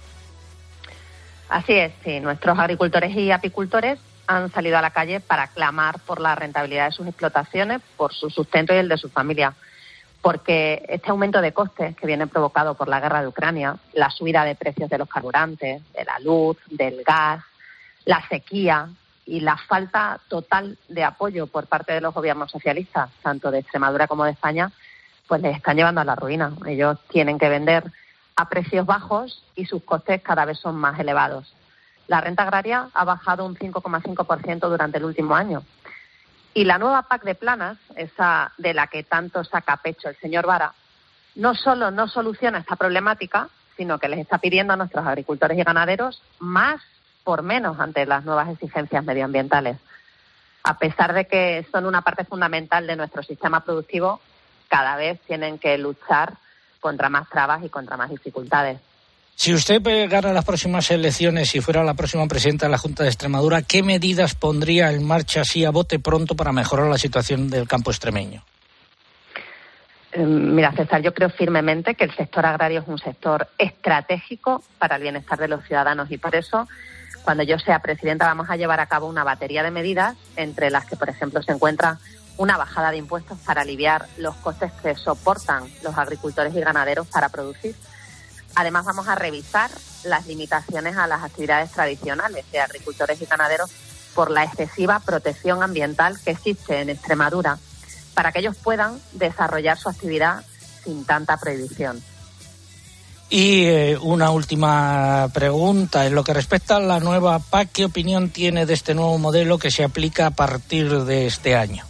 Así 1.51 1.75
es, 1.75 1.93
sí. 2.03 2.21
Nuestros 2.21 2.59
agricultores 2.59 3.15
y 3.15 3.31
apicultores 3.31 3.99
han 4.27 4.51
salido 4.51 4.79
a 4.79 4.83
la 4.83 4.91
calle 4.91 5.21
para 5.21 5.49
clamar 5.49 5.99
por 6.01 6.19
la 6.21 6.35
rentabilidad 6.35 6.87
de 6.87 6.93
sus 6.93 7.07
explotaciones, 7.07 7.83
por 7.99 8.15
su 8.15 8.31
sustento 8.31 8.75
y 8.75 8.79
el 8.79 8.89
de 8.89 8.97
su 8.97 9.11
familia. 9.11 9.55
Porque 10.23 10.85
este 10.89 11.11
aumento 11.11 11.43
de 11.43 11.53
costes 11.53 11.97
que 11.97 12.07
viene 12.07 12.27
provocado 12.27 12.75
por 12.75 12.89
la 12.89 13.01
guerra 13.01 13.21
de 13.21 13.29
Ucrania, 13.29 13.77
la 13.93 14.11
subida 14.11 14.45
de 14.45 14.55
precios 14.55 14.89
de 14.89 14.99
los 14.99 15.09
carburantes, 15.09 15.83
de 15.93 16.05
la 16.05 16.19
luz, 16.19 16.57
del 16.71 17.03
gas, 17.05 17.45
la 18.09 18.27
sequía 18.27 18.89
y 19.27 19.41
la 19.41 19.59
falta 19.59 20.19
total 20.29 20.79
de 20.89 21.05
apoyo 21.05 21.47
por 21.47 21.67
parte 21.67 21.93
de 21.93 22.01
los 22.01 22.15
gobiernos 22.15 22.51
socialistas, 22.51 23.11
tanto 23.23 23.51
de 23.51 23.59
Extremadura 23.59 24.09
como 24.09 24.25
de 24.25 24.31
España, 24.31 24.73
pues 25.27 25.43
les 25.43 25.55
están 25.55 25.77
llevando 25.77 26.01
a 26.01 26.07
la 26.07 26.15
ruina. 26.15 26.55
Ellos 26.67 26.99
tienen 27.11 27.39
que 27.39 27.51
vender 27.51 27.85
a 28.35 28.49
precios 28.49 28.87
bajos 28.87 29.45
y 29.55 29.67
sus 29.67 29.83
costes 29.83 30.23
cada 30.23 30.47
vez 30.47 30.59
son 30.59 30.77
más 30.77 30.99
elevados. 30.99 31.53
La 32.07 32.23
renta 32.23 32.45
agraria 32.45 32.89
ha 32.95 33.05
bajado 33.05 33.45
un 33.45 33.57
5,5% 33.57 34.71
durante 34.71 34.97
el 34.97 35.05
último 35.05 35.37
año. 35.37 35.63
Y 36.55 36.65
la 36.65 36.79
nueva 36.79 37.03
PAC 37.03 37.25
de 37.25 37.35
planas, 37.35 37.77
esa 37.95 38.53
de 38.57 38.73
la 38.73 38.87
que 38.87 39.03
tanto 39.03 39.45
saca 39.45 39.77
pecho 39.77 40.09
el 40.09 40.17
señor 40.17 40.47
Vara, 40.47 40.73
no 41.35 41.55
solo 41.55 41.91
no 41.91 42.09
soluciona 42.09 42.61
esta 42.61 42.77
problemática, 42.77 43.51
sino 43.77 43.99
que 43.99 44.09
les 44.09 44.21
está 44.21 44.39
pidiendo 44.39 44.73
a 44.73 44.77
nuestros 44.77 45.07
agricultores 45.07 45.59
y 45.59 45.63
ganaderos 45.63 46.23
más 46.39 46.81
por 47.29 47.43
menos 47.43 47.79
ante 47.79 48.07
las 48.07 48.25
nuevas 48.25 48.49
exigencias 48.49 49.05
medioambientales. 49.05 49.77
A 50.63 50.79
pesar 50.79 51.13
de 51.13 51.27
que 51.27 51.67
son 51.71 51.85
una 51.85 52.01
parte 52.01 52.25
fundamental 52.25 52.87
de 52.87 52.97
nuestro 52.97 53.23
sistema 53.23 53.61
productivo, 53.61 54.19
cada 54.67 54.97
vez 54.97 55.21
tienen 55.27 55.59
que 55.59 55.77
luchar 55.77 56.33
contra 56.81 57.11
más 57.11 57.29
trabas 57.29 57.63
y 57.63 57.69
contra 57.69 57.99
más 57.99 58.09
dificultades. 58.09 58.81
Si 59.35 59.53
usted 59.53 59.83
gana 60.09 60.33
las 60.33 60.47
próximas 60.47 60.91
elecciones 60.91 61.55
y 61.55 61.61
fuera 61.61 61.85
la 61.85 61.93
próxima 61.93 62.27
presidenta 62.27 62.65
de 62.65 62.73
la 62.73 62.79
Junta 62.79 63.03
de 63.03 63.11
Extremadura, 63.11 63.61
¿qué 63.61 63.83
medidas 63.83 64.35
pondría 64.35 64.91
en 64.91 65.07
marcha 65.07 65.43
así 65.43 65.67
a 65.67 65.71
bote 65.71 65.99
pronto 65.99 66.35
para 66.35 66.53
mejorar 66.53 66.87
la 66.87 66.97
situación 66.97 67.51
del 67.51 67.69
campo 67.69 67.91
extremeño? 67.91 68.43
Eh, 70.13 70.25
mira, 70.25 70.73
César, 70.73 71.03
yo 71.03 71.13
creo 71.13 71.29
firmemente 71.29 71.95
que 71.95 72.05
el 72.05 72.17
sector 72.17 72.47
agrario 72.47 72.81
es 72.81 72.89
un 72.89 72.99
sector 72.99 73.49
estratégico 73.59 74.65
para 74.79 74.97
el 74.97 75.03
bienestar 75.03 75.39
de 75.39 75.49
los 75.49 75.63
ciudadanos 75.67 76.11
y 76.11 76.17
por 76.17 76.35
eso, 76.35 76.67
cuando 77.29 77.43
yo 77.43 77.59
sea 77.59 77.81
presidenta, 77.81 78.25
vamos 78.25 78.49
a 78.49 78.57
llevar 78.57 78.81
a 78.81 78.87
cabo 78.87 79.07
una 79.07 79.23
batería 79.23 79.63
de 79.63 79.71
medidas, 79.71 80.17
entre 80.37 80.71
las 80.71 80.87
que, 80.87 80.97
por 80.97 81.11
ejemplo, 81.11 81.43
se 81.43 81.53
encuentra 81.53 81.99
una 82.39 82.57
bajada 82.57 82.91
de 82.91 82.97
impuestos 82.97 83.37
para 83.41 83.61
aliviar 83.61 84.07
los 84.17 84.35
costes 84.37 84.73
que 84.83 84.95
soportan 84.95 85.65
los 85.83 85.99
agricultores 85.99 86.55
y 86.55 86.61
ganaderos 86.61 87.07
para 87.09 87.29
producir 87.29 87.77
Además, 88.55 88.87
vamos 88.87 89.09
a 89.09 89.15
revisar 89.15 89.71
las 90.05 90.27
limitaciones 90.27 90.97
a 90.97 91.07
las 91.07 91.23
actividades 91.23 91.71
tradicionales 91.71 92.51
de 92.51 92.61
agricultores 92.61 93.21
y 93.21 93.27
ganaderos 93.27 93.71
por 94.15 94.31
la 94.31 94.45
excesiva 94.45 94.99
protección 94.99 95.63
ambiental 95.63 96.19
que 96.25 96.31
existe 96.31 96.81
en 96.81 96.89
Extremadura 96.89 97.59
para 98.15 98.33
que 98.33 98.39
ellos 98.39 98.57
puedan 98.57 98.99
desarrollar 99.13 99.77
su 99.77 99.91
actividad 99.91 100.47
sin 100.83 101.05
tanta 101.05 101.37
prohibición. 101.37 102.03
Y 103.31 103.65
eh, 103.65 103.99
una 104.01 104.31
última 104.31 105.29
pregunta. 105.35 106.07
En 106.07 106.15
lo 106.15 106.25
que 106.25 106.33
respecta 106.33 106.77
a 106.77 106.81
la 106.81 106.99
nueva 106.99 107.39
PAC, 107.39 107.71
¿qué 107.73 107.85
opinión 107.85 108.31
tiene 108.31 108.65
de 108.65 108.75
este 108.75 108.95
nuevo 108.95 109.19
modelo 109.19 109.59
que 109.59 109.71
se 109.71 109.85
aplica 109.85 110.27
a 110.27 110.31
partir 110.31 111.05
de 111.05 111.27
este 111.27 111.55
año? 111.55 111.85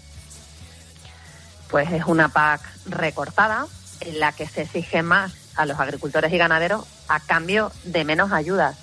Pues 1.71 1.92
es 1.92 2.04
una 2.07 2.28
PAC 2.28 2.61
recortada 2.87 3.66
en 4.00 4.18
la 4.18 4.33
que 4.33 4.49
se 4.49 4.62
exige 4.62 5.02
más 5.02 5.33
a 5.54 5.66
los 5.66 5.78
agricultores 5.78 6.33
y 6.33 6.38
ganaderos 6.38 6.87
a 7.09 7.21
cambio 7.21 7.71
de 7.85 8.04
menos 8.04 8.33
ayudas. 8.33 8.76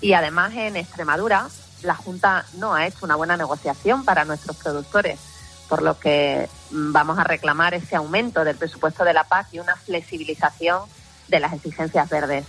Y 0.00 0.12
además 0.14 0.54
en 0.54 0.76
Extremadura 0.76 1.48
la 1.82 1.94
Junta 1.94 2.46
no 2.58 2.74
ha 2.74 2.86
hecho 2.86 3.04
una 3.04 3.16
buena 3.16 3.36
negociación 3.36 4.04
para 4.04 4.24
nuestros 4.24 4.56
productores, 4.56 5.20
por 5.68 5.82
lo 5.82 5.98
que 5.98 6.48
mm, 6.70 6.92
vamos 6.92 7.18
a 7.18 7.24
reclamar 7.24 7.74
ese 7.74 7.94
aumento 7.94 8.44
del 8.44 8.56
presupuesto 8.56 9.04
de 9.04 9.14
la 9.14 9.24
PAC 9.24 9.48
y 9.52 9.58
una 9.60 9.76
flexibilización 9.76 10.82
de 11.28 11.40
las 11.40 11.52
exigencias 11.52 12.08
verdes. 12.08 12.46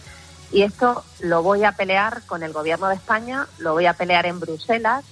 Y 0.52 0.62
esto 0.62 1.04
lo 1.20 1.44
voy 1.44 1.64
a 1.64 1.74
pelear 1.74 2.22
con 2.26 2.44
el 2.44 2.54
Gobierno 2.54 2.88
de 2.88 2.96
España, 2.96 3.48
lo 3.58 3.74
voy 3.74 3.86
a 3.86 3.94
pelear 3.94 4.26
en 4.26 4.40
Bruselas, 4.40 5.04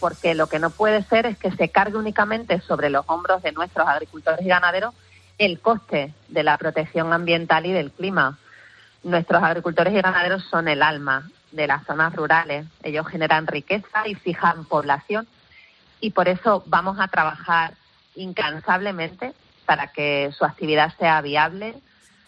porque 0.00 0.34
lo 0.34 0.48
que 0.48 0.58
no 0.58 0.70
puede 0.70 1.04
ser 1.04 1.26
es 1.26 1.38
que 1.38 1.52
se 1.52 1.68
cargue 1.68 1.98
únicamente 1.98 2.60
sobre 2.60 2.90
los 2.90 3.04
hombros 3.08 3.42
de 3.42 3.52
nuestros 3.52 3.86
agricultores 3.86 4.44
y 4.44 4.48
ganaderos 4.48 4.94
el 5.38 5.60
coste 5.60 6.12
de 6.28 6.42
la 6.42 6.58
protección 6.58 7.12
ambiental 7.12 7.66
y 7.66 7.72
del 7.72 7.92
clima. 7.92 8.38
Nuestros 9.02 9.42
agricultores 9.42 9.94
y 9.94 10.00
ganaderos 10.00 10.44
son 10.50 10.68
el 10.68 10.82
alma 10.82 11.30
de 11.52 11.66
las 11.66 11.86
zonas 11.86 12.14
rurales. 12.14 12.66
Ellos 12.82 13.06
generan 13.06 13.46
riqueza 13.46 14.06
y 14.06 14.14
fijan 14.14 14.64
población 14.64 15.26
y 16.00 16.10
por 16.10 16.28
eso 16.28 16.62
vamos 16.66 16.98
a 16.98 17.08
trabajar 17.08 17.74
incansablemente 18.14 19.32
para 19.66 19.88
que 19.88 20.30
su 20.36 20.44
actividad 20.44 20.92
sea 20.98 21.20
viable, 21.20 21.74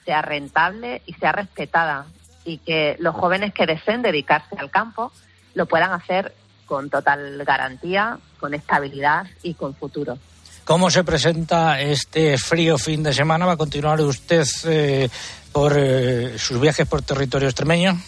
sea 0.05 0.23
rentable 0.23 1.03
y 1.07 1.15
sea 1.15 1.33
respetada 1.33 2.07
y 2.45 2.59
que 2.59 2.97
los 2.99 3.15
jóvenes 3.15 3.55
que 3.55 3.67
deseen 3.67 4.03
dedicarse 4.03 4.57
al 4.59 4.71
campo 4.71 5.13
lo 5.55 5.67
puedan 5.67 5.93
hacer 5.93 6.35
con 6.67 6.91
total 6.91 7.45
garantía, 7.45 8.19
con 8.41 8.55
estabilidad 8.55 9.27
y 9.43 9.55
con 9.55 9.75
futuro. 9.75 10.19
¿Cómo 10.65 10.91
se 10.91 11.03
presenta 11.03 11.81
este 11.81 12.39
frío 12.39 12.79
fin 12.79 13.03
de 13.03 13.13
semana? 13.13 13.47
¿Va 13.47 13.53
a 13.53 13.57
continuar 13.57 14.01
usted 14.01 14.47
eh, 14.65 15.09
por 15.51 15.75
eh, 15.77 16.39
sus 16.39 16.61
viajes 16.61 16.87
por 16.87 17.03
territorio 17.03 17.49
extremeño? 17.49 18.01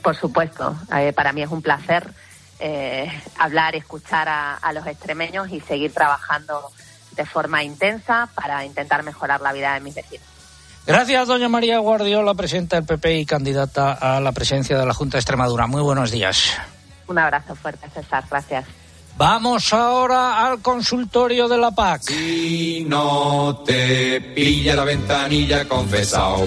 Por 0.00 0.16
supuesto. 0.16 0.76
Eh, 0.96 1.12
para 1.12 1.32
mí 1.32 1.42
es 1.42 1.50
un 1.50 1.62
placer 1.62 2.08
hablar, 3.38 3.76
escuchar 3.76 4.26
a, 4.30 4.72
los 4.72 4.86
extremeños 4.86 5.50
y 5.50 5.60
seguir 5.60 5.92
trabajando 5.92 6.70
de 7.14 7.26
forma 7.26 7.62
intensa 7.62 8.30
para 8.34 8.64
intentar 8.64 9.02
mejorar 9.02 9.42
la 9.42 9.52
vida 9.52 9.74
de 9.74 9.80
mis 9.80 9.94
vecinos. 9.94 10.35
Gracias, 10.86 11.26
doña 11.26 11.48
María 11.48 11.78
Guardiola, 11.78 12.34
presidenta 12.34 12.76
del 12.76 12.84
PP 12.84 13.18
y 13.18 13.26
candidata 13.26 13.92
a 13.92 14.20
la 14.20 14.30
presidencia 14.30 14.78
de 14.78 14.86
la 14.86 14.94
Junta 14.94 15.16
de 15.16 15.20
Extremadura. 15.20 15.66
Muy 15.66 15.82
buenos 15.82 16.12
días. 16.12 16.52
Un 17.08 17.18
abrazo 17.18 17.56
fuerte, 17.56 17.88
César. 17.90 18.24
Gracias. 18.30 18.64
Vamos 19.16 19.72
ahora 19.72 20.46
al 20.46 20.60
consultorio 20.60 21.48
de 21.48 21.56
la 21.56 21.70
PAC. 21.70 22.02
Si 22.02 22.84
no 22.86 23.62
te 23.66 24.20
pilla 24.20 24.76
la 24.76 24.84
ventanilla, 24.84 25.66
confesado. 25.66 26.46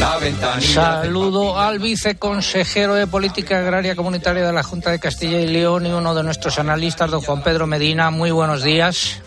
La 0.00 0.16
ventanilla. 0.16 1.02
Saludo 1.02 1.58
al 1.60 1.78
viceconsejero 1.78 2.94
de 2.94 3.06
Política 3.06 3.58
Agraria 3.58 3.94
Comunitaria 3.94 4.46
de 4.46 4.52
la 4.52 4.62
Junta 4.62 4.90
de 4.90 4.98
Castilla 4.98 5.40
y 5.40 5.46
León 5.46 5.86
y 5.86 5.90
uno 5.90 6.14
de 6.14 6.22
nuestros 6.22 6.58
analistas, 6.58 7.10
don 7.10 7.20
Juan 7.20 7.42
Pedro 7.42 7.66
Medina. 7.66 8.10
Muy 8.10 8.30
buenos 8.30 8.62
días. 8.62 9.20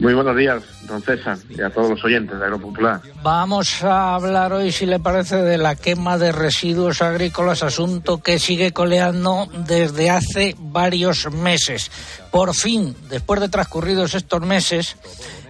Muy 0.00 0.12
buenos 0.12 0.36
días, 0.36 0.62
don 0.88 1.00
César, 1.02 1.38
y 1.48 1.62
a 1.62 1.70
todos 1.70 1.90
los 1.90 2.04
oyentes 2.04 2.38
de 2.38 2.44
Agropopular. 2.44 3.00
Vamos 3.22 3.82
a 3.84 4.16
hablar 4.16 4.52
hoy, 4.52 4.72
si 4.72 4.86
le 4.86 4.98
parece, 4.98 5.36
de 5.36 5.56
la 5.56 5.76
quema 5.76 6.18
de 6.18 6.32
residuos 6.32 7.00
agrícolas, 7.00 7.62
asunto 7.62 8.20
que 8.20 8.38
sigue 8.38 8.72
coleando 8.72 9.48
desde 9.66 10.10
hace 10.10 10.56
varios 10.58 11.30
meses. 11.32 11.90
Por 12.32 12.54
fin, 12.54 12.94
después 13.08 13.40
de 13.40 13.48
transcurridos 13.48 14.14
estos 14.14 14.42
meses, 14.42 14.96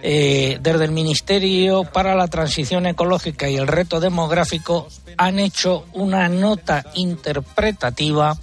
eh, 0.03 0.59
desde 0.61 0.85
el 0.85 0.91
Ministerio 0.91 1.83
para 1.83 2.15
la 2.15 2.27
Transición 2.27 2.85
Ecológica 2.85 3.49
y 3.49 3.57
el 3.57 3.67
Reto 3.67 3.99
Demográfico 3.99 4.87
han 5.17 5.39
hecho 5.39 5.85
una 5.93 6.29
nota 6.29 6.85
interpretativa 6.93 8.37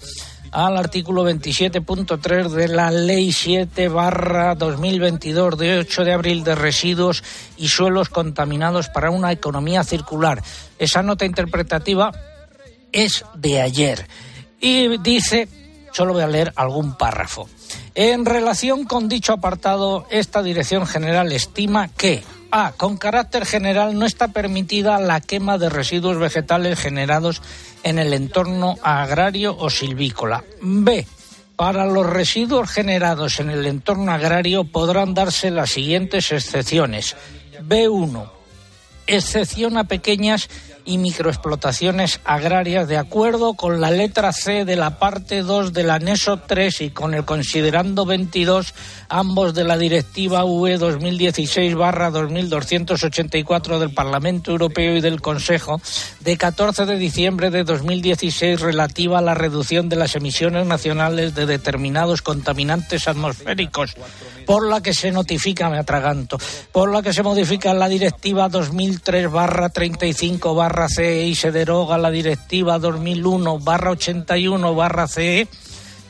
al 0.52 0.76
artículo 0.76 1.28
27.3 1.28 2.50
de 2.50 2.68
la 2.68 2.90
Ley 2.90 3.32
7 3.32 3.88
barra 3.88 4.54
2022 4.54 5.58
de 5.58 5.78
8 5.78 6.04
de 6.04 6.12
abril 6.12 6.44
de 6.44 6.54
residuos 6.54 7.24
y 7.56 7.68
suelos 7.68 8.10
contaminados 8.10 8.90
para 8.90 9.10
una 9.10 9.32
economía 9.32 9.82
circular. 9.82 10.42
Esa 10.78 11.02
nota 11.02 11.24
interpretativa 11.24 12.12
es 12.92 13.24
de 13.34 13.62
ayer 13.62 14.06
y 14.60 14.98
dice, 14.98 15.48
solo 15.92 16.12
voy 16.12 16.22
a 16.22 16.28
leer 16.28 16.52
algún 16.54 16.96
párrafo. 16.96 17.48
En 17.94 18.26
relación 18.26 18.84
con 18.84 19.08
dicho 19.08 19.32
apartado, 19.32 20.06
esta 20.10 20.42
Dirección 20.42 20.86
General 20.86 21.32
estima 21.32 21.88
que 21.88 22.22
a. 22.52 22.72
Con 22.72 22.98
carácter 22.98 23.46
general 23.46 23.98
no 23.98 24.04
está 24.04 24.28
permitida 24.28 25.00
la 25.00 25.20
quema 25.20 25.58
de 25.58 25.70
residuos 25.70 26.18
vegetales 26.18 26.78
generados 26.78 27.42
en 27.82 27.98
el 27.98 28.14
entorno 28.14 28.76
agrario 28.82 29.56
o 29.56 29.70
silvícola. 29.70 30.44
B. 30.60 31.06
Para 31.56 31.86
los 31.86 32.06
residuos 32.06 32.70
generados 32.70 33.38
en 33.40 33.50
el 33.50 33.66
entorno 33.66 34.12
agrario 34.12 34.64
podrán 34.64 35.14
darse 35.14 35.50
las 35.50 35.70
siguientes 35.70 36.32
excepciones. 36.32 37.16
B1. 37.60 38.30
Excepción 39.06 39.76
a 39.76 39.84
pequeñas 39.84 40.48
y 40.84 40.98
microexplotaciones 40.98 42.20
agrarias 42.24 42.88
de 42.88 42.98
acuerdo 42.98 43.54
con 43.54 43.80
la 43.80 43.90
letra 43.90 44.32
C 44.32 44.64
de 44.64 44.76
la 44.76 44.98
parte 44.98 45.42
2 45.42 45.72
del 45.72 45.90
anexo 45.90 46.40
3 46.46 46.80
y 46.82 46.90
con 46.90 47.14
el 47.14 47.24
considerando 47.24 48.04
22 48.04 48.74
ambos 49.08 49.54
de 49.54 49.64
la 49.64 49.78
directiva 49.78 50.44
UE 50.44 50.78
2016-2284 50.78 53.78
del 53.78 53.94
Parlamento 53.94 54.50
Europeo 54.50 54.96
y 54.96 55.00
del 55.00 55.20
Consejo 55.20 55.80
de 56.20 56.36
14 56.36 56.86
de 56.86 56.96
diciembre 56.96 57.50
de 57.50 57.62
2016 57.64 58.60
relativa 58.60 59.18
a 59.18 59.22
la 59.22 59.34
reducción 59.34 59.88
de 59.88 59.96
las 59.96 60.14
emisiones 60.16 60.66
nacionales 60.66 61.34
de 61.34 61.46
determinados 61.46 62.20
contaminantes 62.22 63.08
atmosféricos 63.08 63.96
por 64.46 64.68
la 64.68 64.80
que 64.80 64.94
se 64.94 65.12
notifica, 65.12 65.70
me 65.70 65.78
atraganto, 65.78 66.36
por 66.72 66.90
la 66.90 67.00
que 67.02 67.12
se 67.12 67.22
modifica 67.22 67.72
la 67.74 67.88
directiva 67.88 68.50
2003-35 68.50 70.56
CE 70.88 71.26
y 71.26 71.34
se 71.34 71.52
deroga 71.52 71.98
la 71.98 72.10
directiva 72.10 72.78
2001-81 72.78 75.08
CE, 75.08 75.46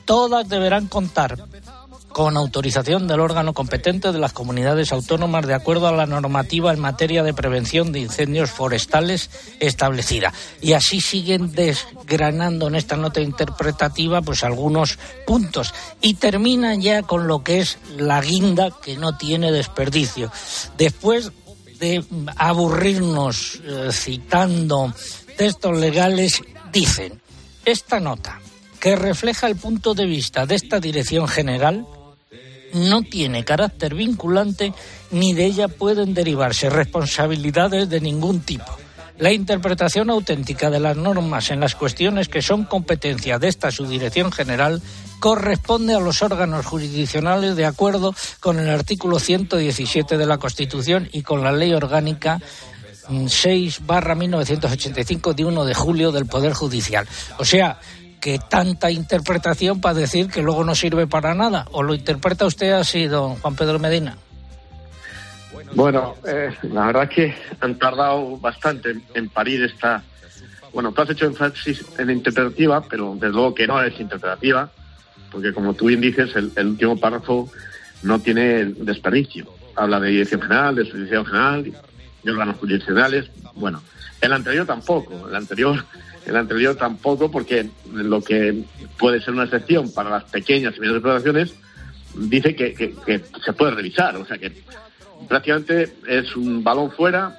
todas 0.05 0.49
deberán 0.49 0.87
contar 0.87 1.37
con 2.13 2.37
autorización 2.37 3.09
del 3.09 3.21
órgano 3.21 3.55
competente 3.55 4.13
de 4.13 4.19
las 4.19 4.33
comunidades 4.33 4.93
autónomas 4.93 5.47
de 5.47 5.55
acuerdo 5.55 5.89
a 5.89 5.93
la 5.93 6.07
normativa 6.07 6.73
en 6.73 6.81
materia 6.81 7.23
de 7.23 7.35
prevención 7.35 7.91
de 7.91 8.01
incendios 8.01 8.51
forestales 8.51 9.31
establecida. 9.61 10.33
Y 10.61 10.75
así 10.75 11.01
siguen 11.01 11.53
desgranando 11.53 12.69
en 12.69 12.75
esta 12.75 12.97
nota 12.97 13.21
interpretativa 13.21 14.21
pues 14.21 14.45
algunos 14.45 14.99
puntos 15.27 15.75
y 16.01 16.15
terminan 16.15 16.81
ya 16.81 17.03
con 17.03 17.27
lo 17.27 17.43
que 17.43 17.61
es 17.61 17.79
la 17.97 18.21
guinda 18.21 18.71
que 18.83 18.97
no 18.97 19.17
tiene 19.17 19.51
desperdicio. 19.51 20.31
Después 20.77 21.33
de 21.83 22.05
aburrirnos 22.37 23.61
eh, 23.67 23.89
citando 23.91 24.95
textos 25.37 25.77
legales, 25.77 26.41
dicen, 26.73 27.21
esta 27.65 27.99
nota, 27.99 28.41
que 28.79 28.95
refleja 28.95 29.49
el 29.49 29.57
punto 29.57 29.93
de 29.93 30.07
vista 30.07 30.47
de 30.47 30.55
esta 30.55 30.79
Dirección 30.79 31.27
General, 31.27 31.85
no 32.75 33.03
tiene 33.03 33.45
carácter 33.45 33.97
vinculante 33.97 34.73
ni 35.11 35.35
de 35.35 35.47
ella 35.47 35.67
pueden 35.67 36.15
derivarse 36.15 36.71
responsabilidades 36.71 37.89
de 37.89 38.01
ningún 38.01 38.43
tipo. 38.43 38.79
La 39.19 39.33
interpretación 39.33 40.09
auténtica 40.09 40.71
de 40.71 40.79
las 40.79 40.97
normas 40.97 41.51
en 41.51 41.59
las 41.59 41.75
cuestiones 41.75 42.29
que 42.29 42.43
son 42.43 42.65
competencia 42.65 43.41
de 43.41 43.49
esta 43.49 43.73
subdirección 43.73 44.31
general 44.31 44.81
corresponde 45.23 45.95
a 45.95 46.01
los 46.01 46.21
órganos 46.21 46.67
jurisdiccionales 46.67 47.55
de 47.55 47.65
acuerdo 47.65 48.13
con 48.41 48.59
el 48.59 48.69
artículo 48.69 49.21
117 49.21 50.19
de 50.19 50.27
la 50.27 50.39
Constitución 50.39 51.09
y 51.13 51.23
con 51.23 51.45
la 51.45 51.53
Ley 51.53 51.73
Orgánica 51.73 52.41
6 53.29 53.87
barra 53.87 54.17
1985 54.17 55.33
de 55.33 55.45
1 55.45 55.65
de 55.65 55.75
julio 55.75 56.11
del 56.11 56.27
Poder 56.27 56.55
Judicial. 56.55 57.07
O 57.39 57.45
sea, 57.45 57.79
que 58.21 58.41
tanta 58.41 58.91
interpretación 58.91 59.81
para 59.81 59.95
decir 59.95 60.27
que 60.27 60.43
luego 60.43 60.65
no 60.65 60.75
sirve 60.75 61.07
para 61.07 61.35
nada. 61.35 61.69
¿O 61.71 61.85
lo 61.85 61.95
interpreta 61.95 62.45
usted 62.45 62.73
así, 62.73 63.07
don 63.07 63.37
Juan 63.37 63.55
Pedro 63.55 63.79
Medina? 63.79 64.19
Bueno, 65.77 66.17
eh, 66.27 66.53
la 66.63 66.87
verdad 66.87 67.05
es 67.05 67.11
que 67.11 67.35
han 67.61 67.79
tardado 67.79 68.39
bastante 68.39 68.93
en 69.15 69.29
parir 69.29 69.63
esta... 69.63 70.03
Bueno, 70.73 70.91
tú 70.91 71.03
has 71.03 71.11
hecho 71.11 71.27
énfasis 71.27 71.85
en 71.97 72.11
interpretativa, 72.11 72.83
pero 72.83 73.15
desde 73.15 73.29
luego 73.29 73.55
que 73.55 73.69
no 73.69 73.81
es 73.81 74.01
interpretativa, 74.01 74.69
porque 75.33 75.53
como 75.53 75.75
tú 75.75 75.87
bien 75.87 76.01
dices, 76.01 76.37
el, 76.37 76.67
último 76.67 76.99
párrafo 76.99 77.51
no 78.03 78.21
tiene 78.21 78.67
desperdicio. 78.67 79.47
Habla 79.75 79.99
de 80.01 80.11
dirección 80.11 80.43
general, 80.43 80.75
de 80.75 80.85
subdirección 80.85 81.25
general, 81.25 81.73
de 82.23 82.31
órganos 82.31 82.57
jurisdiccionales. 82.57 83.31
Bueno, 83.55 83.83
el 84.21 84.33
anterior 84.33 84.67
tampoco. 84.67 85.29
El 85.29 85.35
anterior 85.35 85.85
el 86.27 86.37
anterior 86.37 86.77
tampoco, 86.77 87.31
porque 87.31 87.69
lo 87.93 88.21
que 88.23 88.65
puede 88.99 89.21
ser 89.21 89.35
una 89.35 89.45
excepción 89.45 89.93
para 89.93 90.11
las 90.11 90.25
pequeñas 90.25 90.75
y 90.77 90.81
medianas 90.81 90.99
explotaciones 90.99 91.55
dice 92.15 92.55
que, 92.55 92.75
que, 92.75 93.21
se 93.45 93.53
puede 93.55 93.73
revisar. 93.73 94.17
O 94.17 94.27
sea 94.27 94.39
que 94.39 94.53
prácticamente 95.29 95.95
es 96.07 96.37
un 96.37 96.63
balón 96.63 96.91
fuera. 96.93 97.39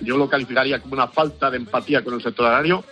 Yo 0.00 0.16
lo 0.16 0.28
calificaría 0.28 0.80
como 0.80 0.94
una 0.94 1.08
falta 1.08 1.50
de 1.50 1.58
empatía 1.58 2.02
con 2.02 2.14
el 2.14 2.22
sector 2.22 2.46
agrario, 2.46 2.84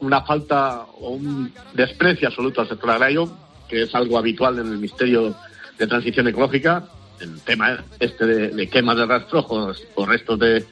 una 0.00 0.22
falta 0.22 0.86
o 1.00 1.10
un 1.10 1.52
desprecio 1.74 2.28
absoluto 2.28 2.60
al 2.60 2.68
sector 2.68 2.90
agrario, 2.90 3.30
que 3.68 3.82
es 3.82 3.94
algo 3.94 4.18
habitual 4.18 4.58
en 4.58 4.66
el 4.66 4.76
Ministerio 4.76 5.34
de 5.78 5.86
Transición 5.86 6.28
Ecológica, 6.28 6.84
el 7.20 7.40
tema 7.40 7.84
este 8.00 8.26
de, 8.26 8.48
de 8.48 8.68
quema 8.68 8.94
de 8.94 9.06
rastrojos 9.06 9.82
o 9.94 10.06
restos 10.06 10.38
de, 10.38 10.64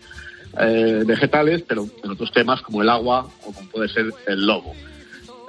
eh, 0.58 1.02
vegetales, 1.06 1.62
pero 1.66 1.88
en 2.04 2.10
otros 2.10 2.30
temas 2.30 2.60
como 2.60 2.82
el 2.82 2.90
agua 2.90 3.26
o 3.46 3.52
como 3.52 3.70
puede 3.70 3.88
ser 3.88 4.12
el 4.26 4.46
lobo. 4.46 4.74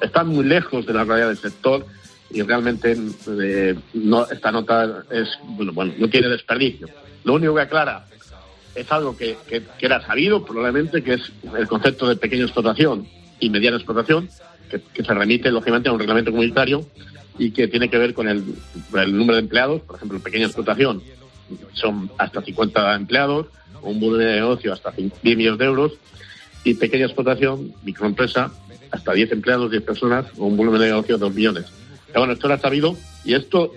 Están 0.01 0.27
muy 0.27 0.45
lejos 0.45 0.85
de 0.85 0.93
la 0.93 1.03
realidad 1.03 1.27
del 1.27 1.37
sector 1.37 1.85
y 2.29 2.41
realmente 2.41 2.95
eh, 3.41 3.75
no, 3.95 4.25
esta 4.29 4.51
nota 4.53 5.03
es 5.11 5.27
bueno, 5.43 5.73
bueno, 5.73 5.93
no 5.97 6.07
tiene 6.07 6.29
desperdicio. 6.29 6.87
Lo 7.25 7.33
único 7.33 7.53
que 7.53 7.61
aclara 7.61 8.05
es 8.75 8.89
algo 8.93 9.17
que, 9.17 9.35
era 9.79 10.05
sabido 10.05 10.45
probablemente, 10.45 11.03
que 11.03 11.15
es 11.15 11.31
el 11.53 11.67
concepto 11.67 12.07
de 12.07 12.15
pequeña 12.15 12.43
explotación 12.43 13.05
y 13.39 13.49
mediana 13.49 13.77
explotación, 13.77 14.29
que, 14.69 14.81
que 14.81 15.03
se 15.03 15.13
remite 15.13 15.51
lógicamente 15.51 15.89
a 15.89 15.91
un 15.91 15.99
reglamento 15.99 16.31
comunitario 16.31 16.85
y 17.37 17.51
que 17.51 17.67
tiene 17.67 17.89
que 17.89 17.97
ver 17.97 18.13
con 18.13 18.27
el, 18.27 18.43
número 18.91 19.33
de 19.33 19.39
empleados, 19.39 19.81
por 19.81 19.95
ejemplo, 19.95 20.19
pequeña 20.19 20.45
explotación 20.45 21.01
son 21.73 22.09
hasta 22.17 22.41
50 22.41 22.95
empleados, 22.95 23.47
un 23.81 23.99
volumen 23.99 24.27
de 24.27 24.33
negocio 24.35 24.73
hasta 24.73 24.91
10 24.91 25.21
millones 25.23 25.59
de 25.59 25.65
euros 25.65 25.93
y 26.63 26.75
pequeña 26.75 27.05
explotación, 27.05 27.73
microempresa, 27.83 28.51
hasta 28.91 29.13
10 29.13 29.33
empleados, 29.33 29.71
10 29.71 29.83
personas, 29.83 30.25
un 30.37 30.55
volumen 30.55 30.79
de 30.79 30.87
negocio 30.87 31.15
de 31.15 31.19
2 31.19 31.33
millones. 31.33 31.65
Pero 32.07 32.21
bueno, 32.21 32.33
esto 32.33 32.47
era 32.47 32.59
sabido 32.59 32.95
y 33.25 33.33
esto 33.33 33.73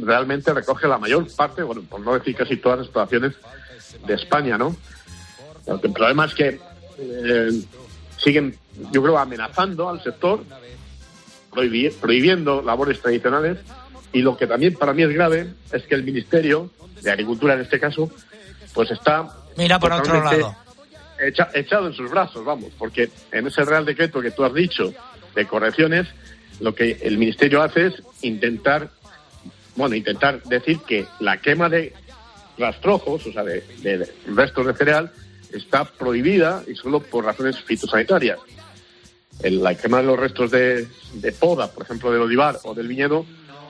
realmente 0.00 0.54
recoge 0.54 0.88
la 0.88 0.98
mayor 0.98 1.26
parte, 1.34 1.62
bueno, 1.62 1.82
por 1.82 2.00
no 2.00 2.14
decir 2.14 2.34
casi 2.34 2.56
todas 2.56 2.78
las 2.78 2.86
explotaciones 2.86 3.34
de 4.06 4.14
España, 4.14 4.56
¿no? 4.56 4.76
El 5.66 5.92
problema 5.92 6.24
es 6.24 6.34
que 6.34 6.60
eh, 6.98 7.62
siguen, 8.22 8.56
yo 8.92 9.02
creo, 9.02 9.18
amenazando 9.18 9.88
al 9.88 10.02
sector, 10.02 10.44
prohibi 11.50 11.90
prohibiendo 11.90 12.62
labores 12.62 13.00
tradicionales 13.00 13.58
y 14.12 14.22
lo 14.22 14.36
que 14.36 14.46
también 14.46 14.74
para 14.74 14.92
mí 14.92 15.02
es 15.02 15.10
grave 15.10 15.54
es 15.72 15.82
que 15.84 15.94
el 15.94 16.04
Ministerio 16.04 16.70
de 17.02 17.10
Agricultura, 17.10 17.54
en 17.54 17.60
este 17.60 17.80
caso, 17.80 18.10
pues 18.74 18.90
está 18.90 19.28
Mira 19.56 19.78
por 19.78 19.92
otro 19.92 20.22
lado. 20.22 20.56
Echa, 21.18 21.50
echado 21.54 21.86
en 21.86 21.92
sus 21.92 22.10
brazos, 22.10 22.44
vamos, 22.44 22.70
porque 22.78 23.10
en 23.30 23.46
ese 23.46 23.64
Real 23.64 23.84
Decreto 23.84 24.22
que 24.22 24.30
tú 24.30 24.44
has 24.44 24.54
dicho 24.54 24.94
de 25.34 25.46
correcciones, 25.46 26.08
lo 26.60 26.74
que 26.74 26.98
el 27.02 27.18
Ministerio 27.18 27.62
hace 27.62 27.88
es 27.88 28.02
intentar, 28.22 28.90
bueno, 29.76 29.94
intentar 29.94 30.42
decir 30.44 30.78
que 30.80 31.06
la 31.18 31.38
quema 31.38 31.68
de 31.68 31.92
rastrojos, 32.56 33.26
o 33.26 33.32
sea, 33.32 33.44
de, 33.44 33.62
de 33.82 34.10
restos 34.34 34.66
de 34.66 34.74
cereal, 34.74 35.12
está 35.52 35.84
prohibida 35.84 36.62
y 36.66 36.74
solo 36.74 37.00
por 37.00 37.24
razones 37.24 37.58
fitosanitarias. 37.60 38.38
El, 39.42 39.62
la 39.62 39.74
quema 39.74 39.98
de 39.98 40.04
los 40.04 40.18
restos 40.18 40.50
de, 40.50 40.86
de, 41.14 41.32
poda, 41.32 41.72
por 41.72 41.84
ejemplo, 41.84 42.12
del 42.12 42.22
olivar 42.22 42.58
o 42.64 42.74
del 42.74 42.88
viñedo, 42.88 43.24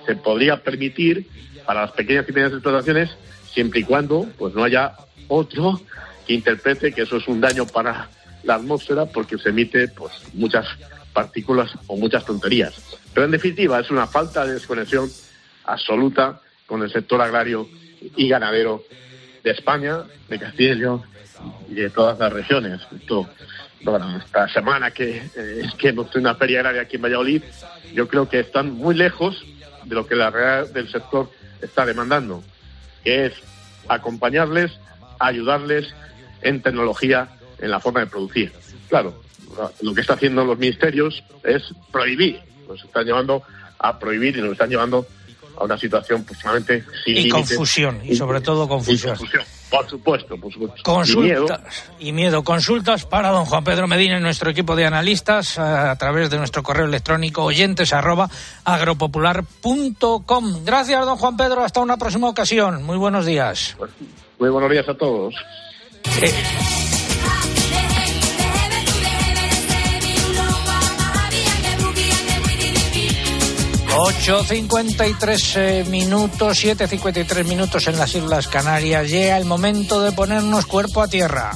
se 0.07 0.17
podría 0.17 0.63
permitir 0.63 1.29
para 1.65 1.83
las 1.83 1.93
pequeñas 1.93 2.27
y 2.29 2.33
medianas 2.33 2.55
explotaciones 2.55 3.11
siempre 3.53 3.81
y 3.81 3.85
cuando 3.85 4.27
pues 4.39 4.55
no 4.55 4.65
haya 4.65 4.95
otro 5.29 5.81
que 6.27 6.35
interprete 6.35 6.93
que 6.93 7.03
eso 7.03 7.17
es 7.17 7.29
un 7.29 7.41
daño 7.41 7.67
para 7.67 8.09
la 8.43 8.55
atmósfera 8.55 9.07
porque 9.07 9.39
se 9.39 9.51
emite 9.51 9.89
pues 9.89 10.13
muchas 10.35 10.67
partículas 11.13 11.71
o 11.87 11.97
muchas 11.97 12.25
tonterías. 12.25 12.75
Pero 13.13 13.27
en 13.27 13.33
definitiva 13.33 13.81
es 13.81 13.91
una 13.91 14.07
falta 14.07 14.47
de 14.47 14.55
desconexión 14.55 15.11
absoluta 15.65 16.41
con 16.67 16.83
el 16.83 16.93
sector 16.93 17.21
agrario 17.21 17.69
y 18.17 18.29
ganadero 18.29 18.85
de 19.43 19.51
España, 19.51 20.05
de 20.29 20.39
Castilla 20.39 20.99
y 21.69 21.75
de 21.75 21.91
todas 21.91 22.19
las 22.19 22.33
regiones. 22.33 22.81
Esto, 22.95 23.29
bueno, 23.83 24.19
esta 24.19 24.49
semana 24.49 24.91
que, 24.91 25.23
eh, 25.37 25.63
que 25.79 25.89
hemos 25.89 26.11
tenido 26.11 26.31
una 26.31 26.39
feria 26.39 26.61
agraria 26.61 26.83
aquí 26.83 26.97
en 26.97 27.03
Valladolid, 27.03 27.43
yo 27.93 28.09
creo 28.09 28.29
que 28.29 28.41
están 28.41 28.73
muy 28.73 28.95
lejos 28.95 29.45
de 29.85 29.95
lo 29.95 30.07
que 30.07 30.15
la 30.15 30.31
realidad 30.31 30.73
del 30.73 30.91
sector 30.91 31.31
está 31.61 31.87
demandando, 31.87 32.43
que 33.03 33.27
es 33.27 33.33
acompañarles, 33.89 34.73
ayudarles 35.19 35.95
en 36.43 36.63
tecnología, 36.63 37.29
en 37.59 37.71
la 37.71 37.81
forma 37.81 38.01
de 38.01 38.07
producir. 38.07 38.53
Claro, 38.89 39.23
lo 39.83 39.95
que 39.95 40.01
están 40.01 40.17
haciendo 40.17 40.45
los 40.45 40.59
ministerios 40.59 41.23
es 41.45 41.63
prohibir, 41.91 42.41
nos 42.69 42.83
están 42.85 43.05
llevando 43.05 43.43
a 43.79 43.99
prohibir 43.99 44.37
y 44.37 44.41
nos 44.41 44.53
están 44.53 44.71
llevando 44.71 44.99
a 45.01 45.05
una 45.65 45.79
situación 45.79 46.23
aproximadamente 46.23 46.85
sin 47.05 47.17
y 47.17 47.23
límites. 47.23 47.49
confusión 47.57 48.01
y 48.05 48.17
sobre 48.17 48.41
todo 48.41 48.69
confusión. 48.69 49.15
Y 49.15 49.19
confusión. 49.19 49.45
Por 49.71 49.89
supuesto, 49.89 50.37
por 50.37 50.53
supuesto. 50.53 50.83
Consultas 50.83 51.17
Y 51.17 51.23
miedo. 51.23 51.47
y 52.01 52.13
miedo. 52.13 52.43
Consultas 52.45 53.05
para 53.07 53.29
don 53.31 53.45
Juan 53.45 53.63
Pedro 53.63 53.87
Medina 53.87 54.19
y 54.19 54.21
nuestro 54.21 54.51
equipo 54.51 54.75
de 54.75 54.85
analistas 54.87 55.59
a, 55.59 55.93
a 55.93 55.97
través 55.97 56.29
de 56.31 56.39
nuestro 56.39 56.63
correo 56.65 56.87
electrónico 56.87 57.45
oyentes 57.45 57.93
arroba 57.93 58.29
agropopular.com. 58.65 60.65
Gracias, 60.65 61.05
don 61.07 61.17
Juan 61.17 61.37
Pedro. 61.37 61.63
Hasta 61.63 61.81
una 61.81 61.97
próxima 61.97 62.29
ocasión. 62.29 62.83
Muy 62.83 62.97
buenos 62.97 63.27
días. 63.27 63.77
Muy 64.39 64.49
buenos 64.51 64.71
días 64.71 64.89
a 64.89 64.95
todos. 64.95 65.35
Eh, 66.23 66.33
8.53 73.91 75.57
eh, 75.57 75.85
minutos, 75.89 76.65
7.53 76.65 77.45
minutos 77.45 77.87
en 77.89 77.99
las 77.99 78.15
Islas 78.15 78.47
Canarias. 78.49 79.09
Llega 79.09 79.37
el 79.37 79.45
momento 79.45 80.01
de 80.01 80.13
ponernos 80.13 80.67
cuerpo 80.67 81.03
a 81.03 81.09
tierra. 81.09 81.51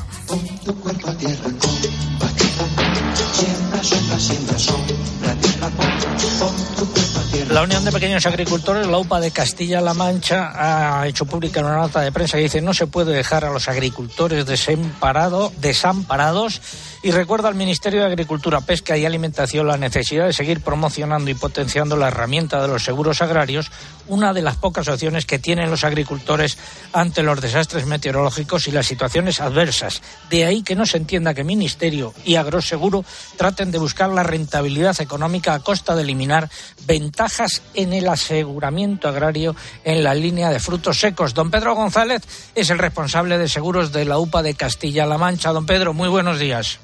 La 7.50 7.62
Unión 7.62 7.84
de 7.84 7.92
Pequeños 7.92 8.26
Agricultores, 8.26 8.86
la 8.86 8.98
UPA 8.98 9.20
de 9.20 9.30
Castilla-La 9.30 9.94
Mancha, 9.94 10.52
ha 11.00 11.06
hecho 11.06 11.24
pública 11.24 11.60
una 11.60 11.76
nota 11.76 12.00
de 12.00 12.10
prensa 12.10 12.36
que 12.36 12.44
dice 12.44 12.60
no 12.60 12.74
se 12.74 12.86
puede 12.86 13.12
dejar 13.12 13.44
a 13.44 13.52
los 13.52 13.68
agricultores 13.68 14.46
desamparado, 14.46 15.52
desamparados 15.58 16.60
y 17.04 17.10
recuerda 17.10 17.48
al 17.48 17.54
Ministerio 17.54 18.00
de 18.00 18.06
Agricultura, 18.06 18.62
Pesca 18.62 18.96
y 18.96 19.04
Alimentación 19.04 19.66
la 19.66 19.76
necesidad 19.76 20.24
de 20.26 20.32
seguir 20.32 20.62
promocionando 20.62 21.30
y 21.30 21.34
potenciando 21.34 21.98
la 21.98 22.08
herramienta 22.08 22.62
de 22.62 22.68
los 22.68 22.82
seguros 22.82 23.20
agrarios, 23.20 23.70
una 24.08 24.32
de 24.32 24.40
las 24.40 24.56
pocas 24.56 24.88
opciones 24.88 25.26
que 25.26 25.38
tienen 25.38 25.70
los 25.70 25.84
agricultores 25.84 26.56
ante 26.94 27.22
los 27.22 27.42
desastres 27.42 27.84
meteorológicos 27.84 28.68
y 28.68 28.70
las 28.70 28.86
situaciones 28.86 29.40
adversas. 29.40 30.00
De 30.30 30.46
ahí 30.46 30.62
que 30.62 30.76
no 30.76 30.86
se 30.86 30.96
entienda 30.96 31.34
que 31.34 31.44
Ministerio 31.44 32.14
y 32.24 32.36
Agroseguro 32.36 33.04
traten 33.36 33.70
de 33.70 33.78
buscar 33.78 34.08
la 34.08 34.22
rentabilidad 34.22 34.98
económica 35.00 35.52
a 35.52 35.60
costa 35.60 35.94
de 35.94 36.03
eliminar 36.04 36.48
ventajas 36.86 37.62
en 37.74 37.92
el 37.92 38.08
aseguramiento 38.08 39.08
agrario 39.08 39.56
en 39.82 40.04
la 40.04 40.14
línea 40.14 40.50
de 40.50 40.60
frutos 40.60 41.00
secos. 41.00 41.34
Don 41.34 41.50
Pedro 41.50 41.74
González 41.74 42.22
es 42.54 42.70
el 42.70 42.78
responsable 42.78 43.38
de 43.38 43.48
seguros 43.48 43.92
de 43.92 44.04
la 44.04 44.18
UPA 44.18 44.42
de 44.42 44.54
Castilla-La 44.54 45.18
Mancha. 45.18 45.52
Don 45.52 45.66
Pedro, 45.66 45.92
muy 45.92 46.08
buenos 46.08 46.38
días. 46.38 46.78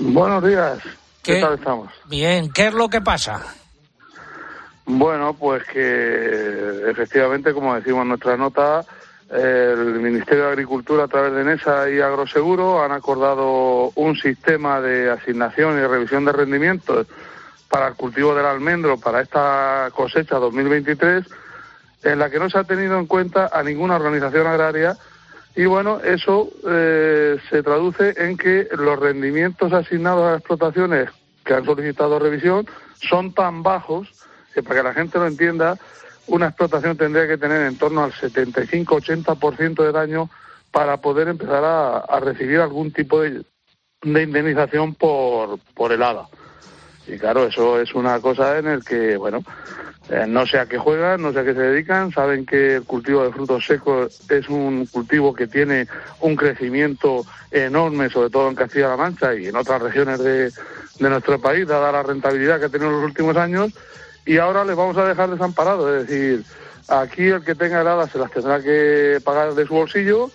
Buenos 0.00 0.44
días. 0.44 0.78
¿Qué, 1.22 1.34
¿Qué 1.34 1.40
tal 1.40 1.54
estamos? 1.54 1.92
Bien, 2.06 2.50
¿qué 2.52 2.66
es 2.68 2.74
lo 2.74 2.88
que 2.88 3.00
pasa? 3.00 3.54
Bueno, 4.86 5.34
pues 5.34 5.64
que 5.64 6.90
efectivamente, 6.90 7.52
como 7.52 7.74
decimos 7.74 8.02
en 8.02 8.08
nuestra 8.08 8.36
nota, 8.36 8.84
el 9.30 10.00
Ministerio 10.00 10.44
de 10.44 10.50
Agricultura 10.52 11.04
a 11.04 11.08
través 11.08 11.34
de 11.34 11.44
NESA 11.44 11.90
y 11.90 12.00
Agroseguro 12.00 12.82
han 12.82 12.92
acordado 12.92 13.92
un 13.94 14.16
sistema 14.16 14.80
de 14.80 15.10
asignación 15.10 15.78
y 15.78 15.86
revisión 15.86 16.24
de 16.24 16.32
rendimientos 16.32 17.06
para 17.68 17.88
el 17.88 17.94
cultivo 17.94 18.34
del 18.34 18.46
almendro 18.46 18.98
para 18.98 19.20
esta 19.20 19.90
cosecha 19.94 20.36
2023 20.36 21.24
en 22.04 22.18
la 22.18 22.30
que 22.30 22.38
no 22.38 22.48
se 22.48 22.58
ha 22.58 22.64
tenido 22.64 22.98
en 22.98 23.06
cuenta 23.06 23.50
a 23.52 23.62
ninguna 23.62 23.96
organización 23.96 24.46
agraria 24.46 24.96
y 25.56 25.64
bueno, 25.64 26.00
eso 26.00 26.50
eh, 26.68 27.36
se 27.50 27.62
traduce 27.62 28.14
en 28.16 28.36
que 28.36 28.68
los 28.70 28.98
rendimientos 28.98 29.72
asignados 29.72 30.22
a 30.22 30.30
las 30.30 30.38
explotaciones 30.38 31.10
que 31.44 31.54
han 31.54 31.64
solicitado 31.64 32.18
revisión 32.18 32.66
son 32.94 33.32
tan 33.32 33.62
bajos 33.62 34.08
que 34.54 34.62
para 34.62 34.76
que 34.76 34.88
la 34.88 34.94
gente 34.94 35.18
lo 35.18 35.26
entienda, 35.26 35.76
una 36.28 36.46
explotación 36.46 36.96
tendría 36.96 37.26
que 37.26 37.38
tener 37.38 37.62
en 37.62 37.76
torno 37.76 38.04
al 38.04 38.12
75-80% 38.12 39.82
de 39.82 39.92
daño 39.92 40.30
para 40.70 40.98
poder 40.98 41.28
empezar 41.28 41.64
a, 41.64 42.20
recibir 42.20 42.60
algún 42.60 42.92
tipo 42.92 43.20
de, 43.20 43.42
indemnización 44.04 44.94
por, 44.94 45.58
por 45.74 45.90
helada. 45.90 46.28
Y 47.08 47.18
claro, 47.18 47.46
eso 47.46 47.80
es 47.80 47.94
una 47.94 48.20
cosa 48.20 48.58
en 48.58 48.66
el 48.66 48.84
que, 48.84 49.16
bueno, 49.16 49.42
eh, 50.10 50.26
no 50.28 50.46
sé 50.46 50.58
a 50.58 50.66
qué 50.66 50.78
juegan, 50.78 51.22
no 51.22 51.32
sé 51.32 51.40
a 51.40 51.44
qué 51.44 51.54
se 51.54 51.60
dedican, 51.60 52.12
saben 52.12 52.46
que 52.46 52.76
el 52.76 52.84
cultivo 52.84 53.24
de 53.24 53.32
frutos 53.32 53.64
secos 53.66 54.20
es 54.30 54.48
un 54.48 54.86
cultivo 54.86 55.34
que 55.34 55.46
tiene 55.46 55.86
un 56.20 56.36
crecimiento 56.36 57.24
enorme, 57.50 58.10
sobre 58.10 58.30
todo 58.30 58.48
en 58.48 58.54
Castilla-La 58.54 58.96
Mancha 58.96 59.34
y 59.34 59.46
en 59.46 59.56
otras 59.56 59.82
regiones 59.82 60.18
de, 60.18 60.50
de 60.50 61.10
nuestro 61.10 61.40
país, 61.40 61.66
dada 61.66 61.92
la 61.92 62.02
rentabilidad 62.02 62.58
que 62.58 62.66
ha 62.66 62.70
tenido 62.70 62.90
en 62.90 62.96
los 62.96 63.04
últimos 63.04 63.36
años, 63.36 63.72
y 64.26 64.36
ahora 64.38 64.64
les 64.64 64.76
vamos 64.76 64.96
a 64.98 65.06
dejar 65.06 65.30
desamparados. 65.30 65.90
Es 65.90 66.06
decir, 66.06 66.44
aquí 66.88 67.28
el 67.28 67.42
que 67.42 67.54
tenga 67.54 67.80
heladas 67.80 68.10
se 68.10 68.18
las 68.18 68.30
tendrá 68.30 68.62
que 68.62 69.18
pagar 69.24 69.54
de 69.54 69.66
su 69.66 69.74
bolsillo 69.74 70.30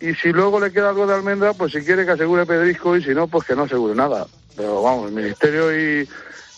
y 0.00 0.14
si 0.14 0.32
luego 0.32 0.58
le 0.58 0.72
queda 0.72 0.90
algo 0.90 1.06
de 1.06 1.14
almendra, 1.14 1.54
pues 1.54 1.72
si 1.72 1.82
quiere 1.82 2.04
que 2.04 2.12
asegure 2.12 2.44
pedrisco 2.44 2.96
y 2.96 3.02
si 3.02 3.10
no, 3.14 3.28
pues 3.28 3.46
que 3.46 3.54
no 3.54 3.62
asegure 3.62 3.94
nada. 3.94 4.26
Pero 4.56 4.82
vamos, 4.82 5.08
el 5.08 5.14
Ministerio 5.14 5.74
y, 5.76 6.08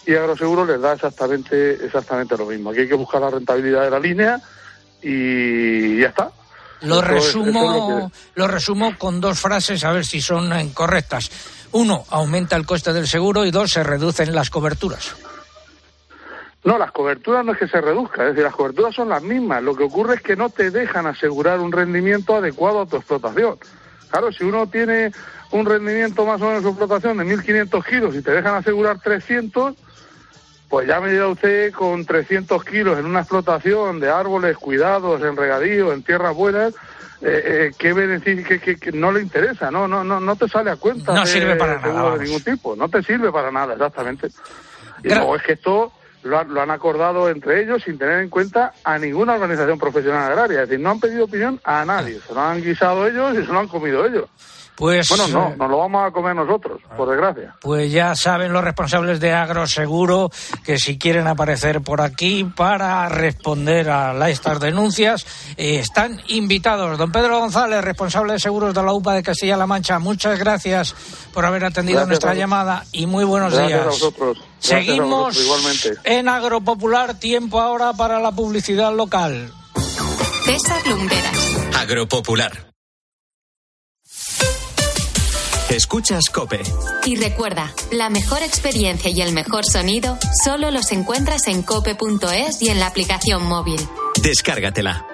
y 0.07 0.15
Agroseguro 0.15 0.65
les 0.65 0.81
da 0.81 0.95
exactamente, 0.95 1.85
exactamente 1.85 2.37
lo 2.37 2.47
mismo. 2.47 2.71
Aquí 2.71 2.81
hay 2.81 2.89
que 2.89 2.95
buscar 2.95 3.21
la 3.21 3.31
rentabilidad 3.31 3.83
de 3.83 3.91
la 3.91 4.01
línea 4.01 4.41
y 5.03 6.01
ya 6.01 6.09
está. 6.09 6.31
Lo 6.83 7.01
resumo, 7.01 8.11
lo, 8.35 8.47
resumo 8.47 8.99
con 8.99 9.21
dos 9.21 9.41
frases 9.41 9.85
a 9.85 9.93
ver 9.93 10.05
si 10.05 10.21
son 10.21 10.71
correctas. 10.71 11.31
Uno, 11.73 12.05
aumenta 12.11 12.57
el 12.57 12.67
coste 12.67 12.93
del 12.93 13.09
seguro 13.09 13.45
y 13.45 13.51
dos, 13.51 13.73
se 13.73 13.83
reducen 13.83 14.35
las 14.35 14.51
coberturas. 14.51 15.15
No, 16.63 16.79
las 16.79 16.93
coberturas 16.93 17.45
no 17.45 17.53
es 17.53 17.59
que 17.59 17.69
se 17.69 17.81
reduzcan, 17.81 18.27
es 18.27 18.33
decir, 18.33 18.45
las 18.45 18.55
coberturas 18.55 18.95
son 18.95 19.09
las 19.09 19.23
mismas. 19.23 19.63
Lo 19.63 19.75
que 19.75 19.85
ocurre 19.85 20.17
es 20.17 20.23
que 20.23 20.37
no 20.37 20.49
te 20.51 20.71
dejan 20.71 21.07
asegurar 21.07 21.61
un 21.61 21.73
rendimiento 21.73 22.37
adecuado 22.37 22.83
a 22.83 22.87
tu 22.87 22.97
explotación. 22.97 23.59
Claro, 24.15 24.31
si 24.31 24.45
uno 24.45 24.69
tiene 24.69 25.11
un 25.51 25.67
rendimiento 25.67 26.25
más 26.25 26.41
o 26.41 26.45
menos 26.45 26.63
de 26.63 26.63
su 26.63 26.69
explotación 26.69 27.17
de 27.17 27.25
1.500 27.25 27.85
kilos 27.85 28.15
y 28.15 28.23
te 28.23 28.31
dejan 28.31 28.55
asegurar 28.55 29.01
300, 29.01 29.75
pues 30.69 30.87
ya 30.87 31.01
me 31.01 31.11
dirá 31.11 31.27
usted 31.27 31.73
con 31.73 32.05
300 32.05 32.63
kilos 32.63 32.97
en 32.97 33.07
una 33.07 33.23
explotación 33.23 33.99
de 33.99 34.11
árboles 34.11 34.57
cuidados, 34.57 35.21
en 35.21 35.37
regadío, 35.37 35.93
en 35.93 36.05
tierras 36.05 36.33
buenas, 36.33 36.75
eh, 37.23 37.43
eh, 37.45 37.73
¿qué 37.77 37.93
beneficio 37.93 38.61
que, 38.61 38.93
no 38.93 39.11
le 39.11 39.21
interesa? 39.21 39.73
No, 39.73 39.89
no, 39.89 40.05
no, 40.05 40.21
no 40.21 40.37
te 40.37 40.49
sale 40.49 40.71
a 40.71 40.77
cuenta. 40.77 41.13
No 41.13 41.27
sirve 41.27 41.57
para 41.57 41.81
nada. 41.81 42.17
De 42.17 42.25
ningún 42.25 42.45
tipo, 42.45 42.77
no 42.77 42.89
te 42.89 43.03
sirve 43.03 43.33
para 43.33 43.51
nada, 43.51 43.73
exactamente. 43.73 44.29
Y 45.03 45.09
luego 45.09 45.35
es 45.35 45.43
que 45.43 45.55
esto 45.55 45.93
lo, 46.25 46.39
han 46.39 46.71
acordado 46.71 47.29
entre 47.29 47.63
ellos 47.63 47.83
sin 47.85 47.99
tener 47.99 48.21
en 48.21 48.31
cuenta 48.31 48.73
a 48.83 48.99
ninguna 48.99 49.35
organización 49.35 49.79
profesional 49.79 50.33
agraria. 50.33 50.63
Es 50.63 50.69
decir, 50.69 50.83
no 50.83 50.91
han 50.91 51.01
pedido 51.01 51.25
opinión 51.25 51.61
a 51.65 51.85
nadie. 51.85 52.21
Se 52.27 52.35
lo 52.35 52.41
han 52.41 52.63
guisado 52.63 53.07
ellos 53.07 53.35
y 53.35 53.45
se 53.45 53.53
lo 53.53 53.59
han 53.59 53.69
comido 53.69 54.07
ellos. 54.07 54.29
Pues, 54.77 55.09
bueno, 55.09 55.29
no, 55.29 55.49
eh, 55.51 55.57
nos 55.57 55.71
lo 55.71 55.79
vamos 55.79 56.05
a 56.05 56.11
comer 56.11 56.35
nosotros, 56.35 56.81
por 56.97 57.09
desgracia. 57.09 57.55
Pues 57.61 57.93
ya 57.93 58.17
saben 58.17 58.53
los 58.53 58.65
responsables 58.65 59.21
de 59.21 59.33
Agroseguro 59.33 60.31
que 60.65 60.79
si 60.79 60.99
quieren 60.99 61.29
aparecer 61.29 61.81
por 61.81 62.01
aquí 62.01 62.43
para 62.43 63.09
responder 63.09 63.89
a 63.89 64.29
estas 64.29 64.59
denuncias, 64.59 65.25
eh, 65.57 65.79
están 65.79 66.21
invitados. 66.27 66.99
Don 66.99 67.13
Pedro 67.13 67.39
González, 67.39 67.85
responsable 67.85 68.33
de 68.33 68.41
seguros 68.41 68.75
de 68.75 68.83
la 68.83 68.93
UPA 68.93 69.15
de 69.15 69.23
Castilla-La 69.23 69.67
Mancha, 69.67 70.01
muchas 70.01 70.41
gracias 70.41 70.93
por 71.33 71.45
haber 71.45 71.65
atendido 71.65 72.05
nuestra 72.05 72.35
llamada 72.35 72.85
y 72.91 73.07
muy 73.07 73.25
buenos 73.25 73.53
gracias 73.53 73.69
días. 73.69 73.87
A 73.87 73.91
vosotros. 73.91 74.54
Seguimos 74.65 75.39
igualmente. 75.39 75.95
en 76.05 76.27
Agropopular, 76.27 77.19
tiempo 77.21 77.61
ahora 77.61 77.93
para 77.93 78.19
la 78.19 78.33
publicidad 78.33 78.95
local. 78.97 79.53
César 80.47 80.87
Lumberas. 80.87 81.39
Agropopular. 81.77 82.73
Escuchas 85.69 86.25
Cope. 86.33 86.63
Y 87.05 87.17
recuerda, 87.17 87.75
la 87.91 88.09
mejor 88.09 88.43
experiencia 88.43 89.11
y 89.11 89.21
el 89.21 89.33
mejor 89.33 89.65
sonido 89.67 90.19
solo 90.45 90.71
los 90.71 90.93
encuentras 90.93 91.47
en 91.49 91.63
cope.es 91.63 92.63
y 92.63 92.69
en 92.69 92.81
la 92.81 92.87
aplicación 92.87 93.45
móvil. 93.45 93.81
Descárgatela. 94.23 95.14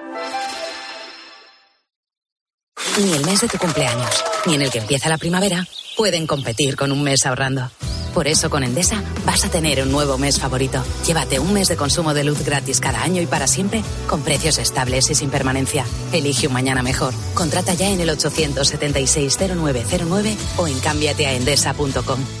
Ni 2.99 3.13
el 3.13 3.25
mes 3.25 3.39
de 3.39 3.47
tu 3.47 3.57
cumpleaños, 3.57 4.21
ni 4.45 4.55
en 4.55 4.63
el 4.63 4.69
que 4.69 4.79
empieza 4.79 5.07
la 5.07 5.17
primavera, 5.17 5.65
pueden 5.95 6.27
competir 6.27 6.75
con 6.75 6.91
un 6.91 7.01
mes 7.03 7.25
ahorrando. 7.25 7.71
Por 8.13 8.27
eso 8.27 8.49
con 8.49 8.63
Endesa 8.63 9.01
vas 9.25 9.45
a 9.45 9.49
tener 9.49 9.81
un 9.81 9.89
nuevo 9.91 10.17
mes 10.17 10.39
favorito. 10.39 10.83
Llévate 11.07 11.39
un 11.39 11.53
mes 11.53 11.69
de 11.69 11.77
consumo 11.77 12.13
de 12.13 12.25
luz 12.25 12.43
gratis 12.43 12.81
cada 12.81 13.01
año 13.01 13.21
y 13.21 13.27
para 13.27 13.47
siempre 13.47 13.81
con 14.07 14.21
precios 14.21 14.57
estables 14.57 15.09
y 15.09 15.15
sin 15.15 15.29
permanencia. 15.29 15.85
Elige 16.11 16.47
un 16.47 16.53
mañana 16.53 16.83
mejor. 16.83 17.13
Contrata 17.33 17.73
ya 17.73 17.89
en 17.89 18.01
el 18.01 18.09
876-0909 18.09 20.35
o 20.57 20.67
en 20.67 20.77
cámbiateaendesa.com. 20.79 22.40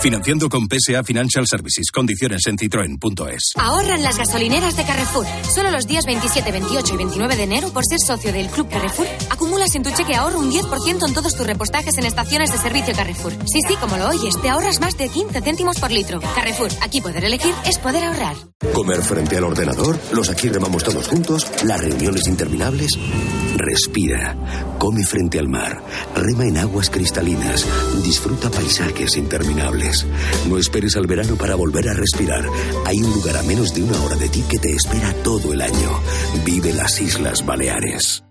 Financiando 0.00 0.48
con 0.48 0.68
PSA 0.68 1.02
Financial 1.02 1.44
Services. 1.44 1.90
Condiciones 1.90 2.46
en 2.46 2.56
citroen.es. 2.56 3.52
Ahorran 3.56 4.00
las 4.02 4.16
gasolineras 4.16 4.76
de 4.76 4.84
Carrefour. 4.84 5.26
Solo 5.52 5.72
los 5.72 5.88
días 5.88 6.06
27, 6.06 6.52
28 6.52 6.94
y 6.94 6.96
29 6.96 7.36
de 7.36 7.42
enero, 7.42 7.72
por 7.72 7.82
ser 7.84 7.98
socio 7.98 8.32
del 8.32 8.46
Club 8.46 8.68
Carrefour, 8.68 9.08
acumulas 9.28 9.74
en 9.74 9.82
tu 9.82 9.90
cheque 9.90 10.14
ahorro 10.14 10.38
un 10.38 10.52
10% 10.52 11.08
en 11.08 11.14
todos 11.14 11.34
tus 11.34 11.46
repostajes 11.46 11.98
en 11.98 12.06
estaciones 12.06 12.52
de 12.52 12.58
servicio 12.58 12.94
Carrefour. 12.94 13.32
Sí, 13.46 13.60
sí, 13.66 13.74
como 13.80 13.96
lo 13.96 14.08
oyes, 14.08 14.40
te 14.40 14.48
ahorras 14.48 14.80
más 14.80 14.96
de 14.96 15.08
15 15.08 15.40
céntimos 15.42 15.80
por 15.80 15.90
litro. 15.90 16.20
Carrefour, 16.20 16.70
aquí 16.80 17.00
poder 17.00 17.24
elegir 17.24 17.52
es 17.66 17.78
poder 17.78 18.04
ahorrar. 18.04 18.36
Comer 18.72 19.02
frente 19.02 19.36
al 19.36 19.44
ordenador, 19.44 19.98
los 20.12 20.30
aquí 20.30 20.48
remamos 20.48 20.84
todos 20.84 21.08
juntos, 21.08 21.46
las 21.64 21.80
reuniones 21.80 22.28
interminables. 22.28 22.92
Respira, 23.56 24.76
come 24.78 25.04
frente 25.04 25.40
al 25.40 25.48
mar, 25.48 25.82
rema 26.14 26.44
en 26.44 26.58
aguas 26.58 26.88
cristalinas, 26.88 27.66
disfruta 28.04 28.48
paisajes 28.48 29.16
interminables. 29.16 29.87
No 30.48 30.58
esperes 30.58 30.96
al 30.96 31.06
verano 31.06 31.36
para 31.36 31.54
volver 31.54 31.88
a 31.88 31.94
respirar. 31.94 32.44
Hay 32.86 32.98
un 32.98 33.12
lugar 33.12 33.36
a 33.36 33.42
menos 33.42 33.74
de 33.74 33.82
una 33.82 34.00
hora 34.02 34.16
de 34.16 34.28
ti 34.28 34.42
que 34.48 34.58
te 34.58 34.72
espera 34.72 35.12
todo 35.22 35.52
el 35.52 35.60
año. 35.60 36.00
Vive 36.44 36.72
las 36.72 37.00
Islas 37.00 37.44
Baleares. 37.44 38.22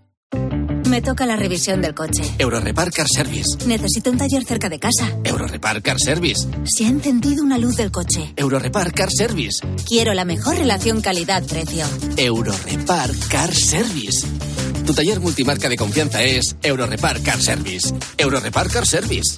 Me 0.88 1.02
toca 1.02 1.26
la 1.26 1.36
revisión 1.36 1.82
del 1.82 1.94
coche. 1.94 2.22
Eurorepar 2.38 2.90
Car 2.90 3.06
Service. 3.08 3.66
Necesito 3.66 4.10
un 4.10 4.16
taller 4.16 4.44
cerca 4.44 4.68
de 4.68 4.78
casa. 4.78 5.18
Eurorepar 5.22 5.82
Car 5.82 5.98
Service. 5.98 6.48
Se 6.64 6.86
ha 6.86 6.88
encendido 6.88 7.44
una 7.44 7.58
luz 7.58 7.76
del 7.76 7.90
coche. 7.90 8.32
Eurorepar 8.36 8.92
Car 8.92 9.10
Service. 9.10 9.66
Quiero 9.86 10.14
la 10.14 10.24
mejor 10.24 10.56
relación 10.56 11.02
calidad-precio. 11.02 11.84
Eurorepar 12.16 13.10
Car 13.28 13.54
Service. 13.54 14.26
Tu 14.86 14.94
taller 14.94 15.20
multimarca 15.20 15.68
de 15.68 15.76
confianza 15.76 16.22
es 16.22 16.56
Eurorepar 16.62 17.22
Car 17.22 17.40
Service. 17.42 17.94
Eurorepar 18.16 18.70
Car 18.70 18.86
Service. 18.86 19.36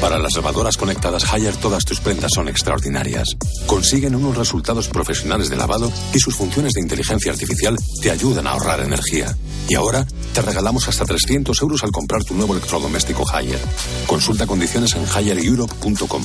Para 0.00 0.18
las 0.18 0.36
lavadoras 0.36 0.76
conectadas 0.76 1.32
Haier 1.32 1.56
todas 1.56 1.84
tus 1.84 2.00
prendas 2.00 2.30
son 2.32 2.48
extraordinarias. 2.48 3.36
Consiguen 3.66 4.14
unos 4.14 4.36
resultados 4.36 4.88
profesionales 4.88 5.48
de 5.48 5.56
lavado 5.56 5.90
y 6.14 6.20
sus 6.20 6.36
funciones 6.36 6.74
de 6.74 6.80
inteligencia 6.80 7.32
artificial 7.32 7.76
te 8.00 8.10
ayudan 8.12 8.46
a 8.46 8.50
ahorrar 8.50 8.80
energía. 8.80 9.36
Y 9.68 9.74
ahora 9.74 10.06
te 10.32 10.42
regalamos 10.42 10.86
hasta 10.88 11.04
300 11.04 11.60
euros 11.62 11.82
al 11.82 11.90
comprar 11.90 12.22
tu 12.22 12.34
nuevo 12.34 12.54
electrodoméstico 12.54 13.24
Haier. 13.28 13.60
Consulta 14.06 14.46
condiciones 14.46 14.94
en 14.94 15.04
highereurope.com. 15.04 16.22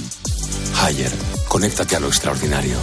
Haier, 0.82 1.12
conéctate 1.48 1.96
a 1.96 2.00
lo 2.00 2.08
extraordinario. 2.08 2.78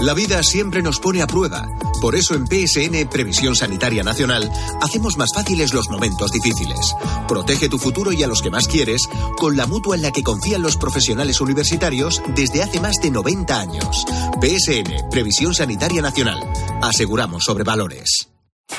La 0.00 0.14
vida 0.14 0.42
siempre 0.42 0.82
nos 0.82 0.98
pone 0.98 1.22
a 1.22 1.26
prueba 1.26 1.66
Por 2.00 2.16
eso 2.16 2.34
en 2.34 2.46
PSN 2.46 3.08
Previsión 3.08 3.54
Sanitaria 3.54 4.02
Nacional 4.02 4.50
hacemos 4.80 5.16
más 5.16 5.30
fáciles 5.34 5.74
los 5.74 5.88
momentos 5.90 6.32
difíciles. 6.32 6.94
Protege 7.28 7.68
tu 7.68 7.78
futuro 7.78 8.12
y 8.12 8.22
a 8.22 8.26
los 8.26 8.42
que 8.42 8.50
más 8.50 8.66
quieres 8.66 9.02
con 9.38 9.56
la 9.56 9.66
mutua 9.66 9.96
en 9.96 10.02
la 10.02 10.10
que 10.10 10.22
confían 10.22 10.62
los 10.62 10.76
profesionales 10.76 11.40
universitarios 11.40 12.22
desde 12.34 12.62
hace 12.62 12.80
más 12.80 12.96
de 13.02 13.10
90 13.10 13.60
años. 13.60 14.04
PSN 14.40 15.10
Previsión 15.10 15.54
Sanitaria 15.54 16.02
Nacional. 16.02 16.40
Aseguramos 16.82 17.44
sobre 17.44 17.64
valores. 17.64 18.28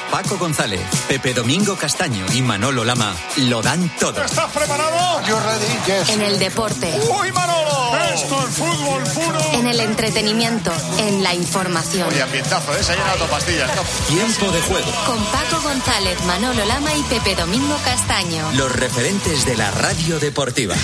Paco 0.09 0.37
González, 0.37 0.81
Pepe 1.07 1.33
Domingo 1.33 1.75
Castaño 1.75 2.25
y 2.33 2.41
Manolo 2.41 2.83
Lama 2.83 3.13
lo 3.37 3.61
dan 3.61 3.91
todo. 3.99 4.23
¿Estás 4.23 4.51
preparado? 4.51 5.25
Yo 5.27 5.39
ready, 5.39 5.65
yes. 5.85 6.09
En 6.09 6.21
el 6.21 6.39
deporte. 6.39 6.99
¡Uy, 7.21 7.31
Manolo! 7.31 7.80
Esto 8.13 8.47
es 8.47 8.55
fútbol 8.55 9.03
puro. 9.03 9.39
En 9.53 9.67
el 9.67 9.79
entretenimiento. 9.79 10.71
En 10.99 11.23
la 11.23 11.33
información. 11.33 12.07
Oye, 12.09 12.21
ambientazo, 12.21 12.75
¿eh? 12.75 12.83
Se 12.83 12.91
ha 12.91 12.95
llenado 12.95 13.25
pastillas. 13.27 13.71
Tiempo 14.07 14.51
de 14.51 14.61
juego. 14.61 14.91
Con 15.05 15.23
Paco 15.25 15.61
González, 15.61 16.17
Manolo 16.25 16.65
Lama 16.65 16.93
y 16.95 17.03
Pepe 17.03 17.35
Domingo 17.35 17.77
Castaño. 17.83 18.51
Los 18.53 18.71
referentes 18.75 19.45
de 19.45 19.55
la 19.55 19.71
radio 19.71 20.19
deportiva. 20.19 20.75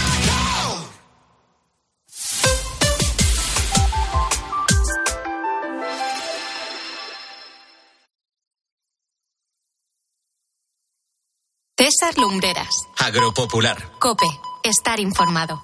César 11.77 12.17
Lumbreras. 12.17 12.87
Agropopular. 12.97 13.91
Cope. 13.99 14.25
Estar 14.63 14.99
informado. 14.99 15.61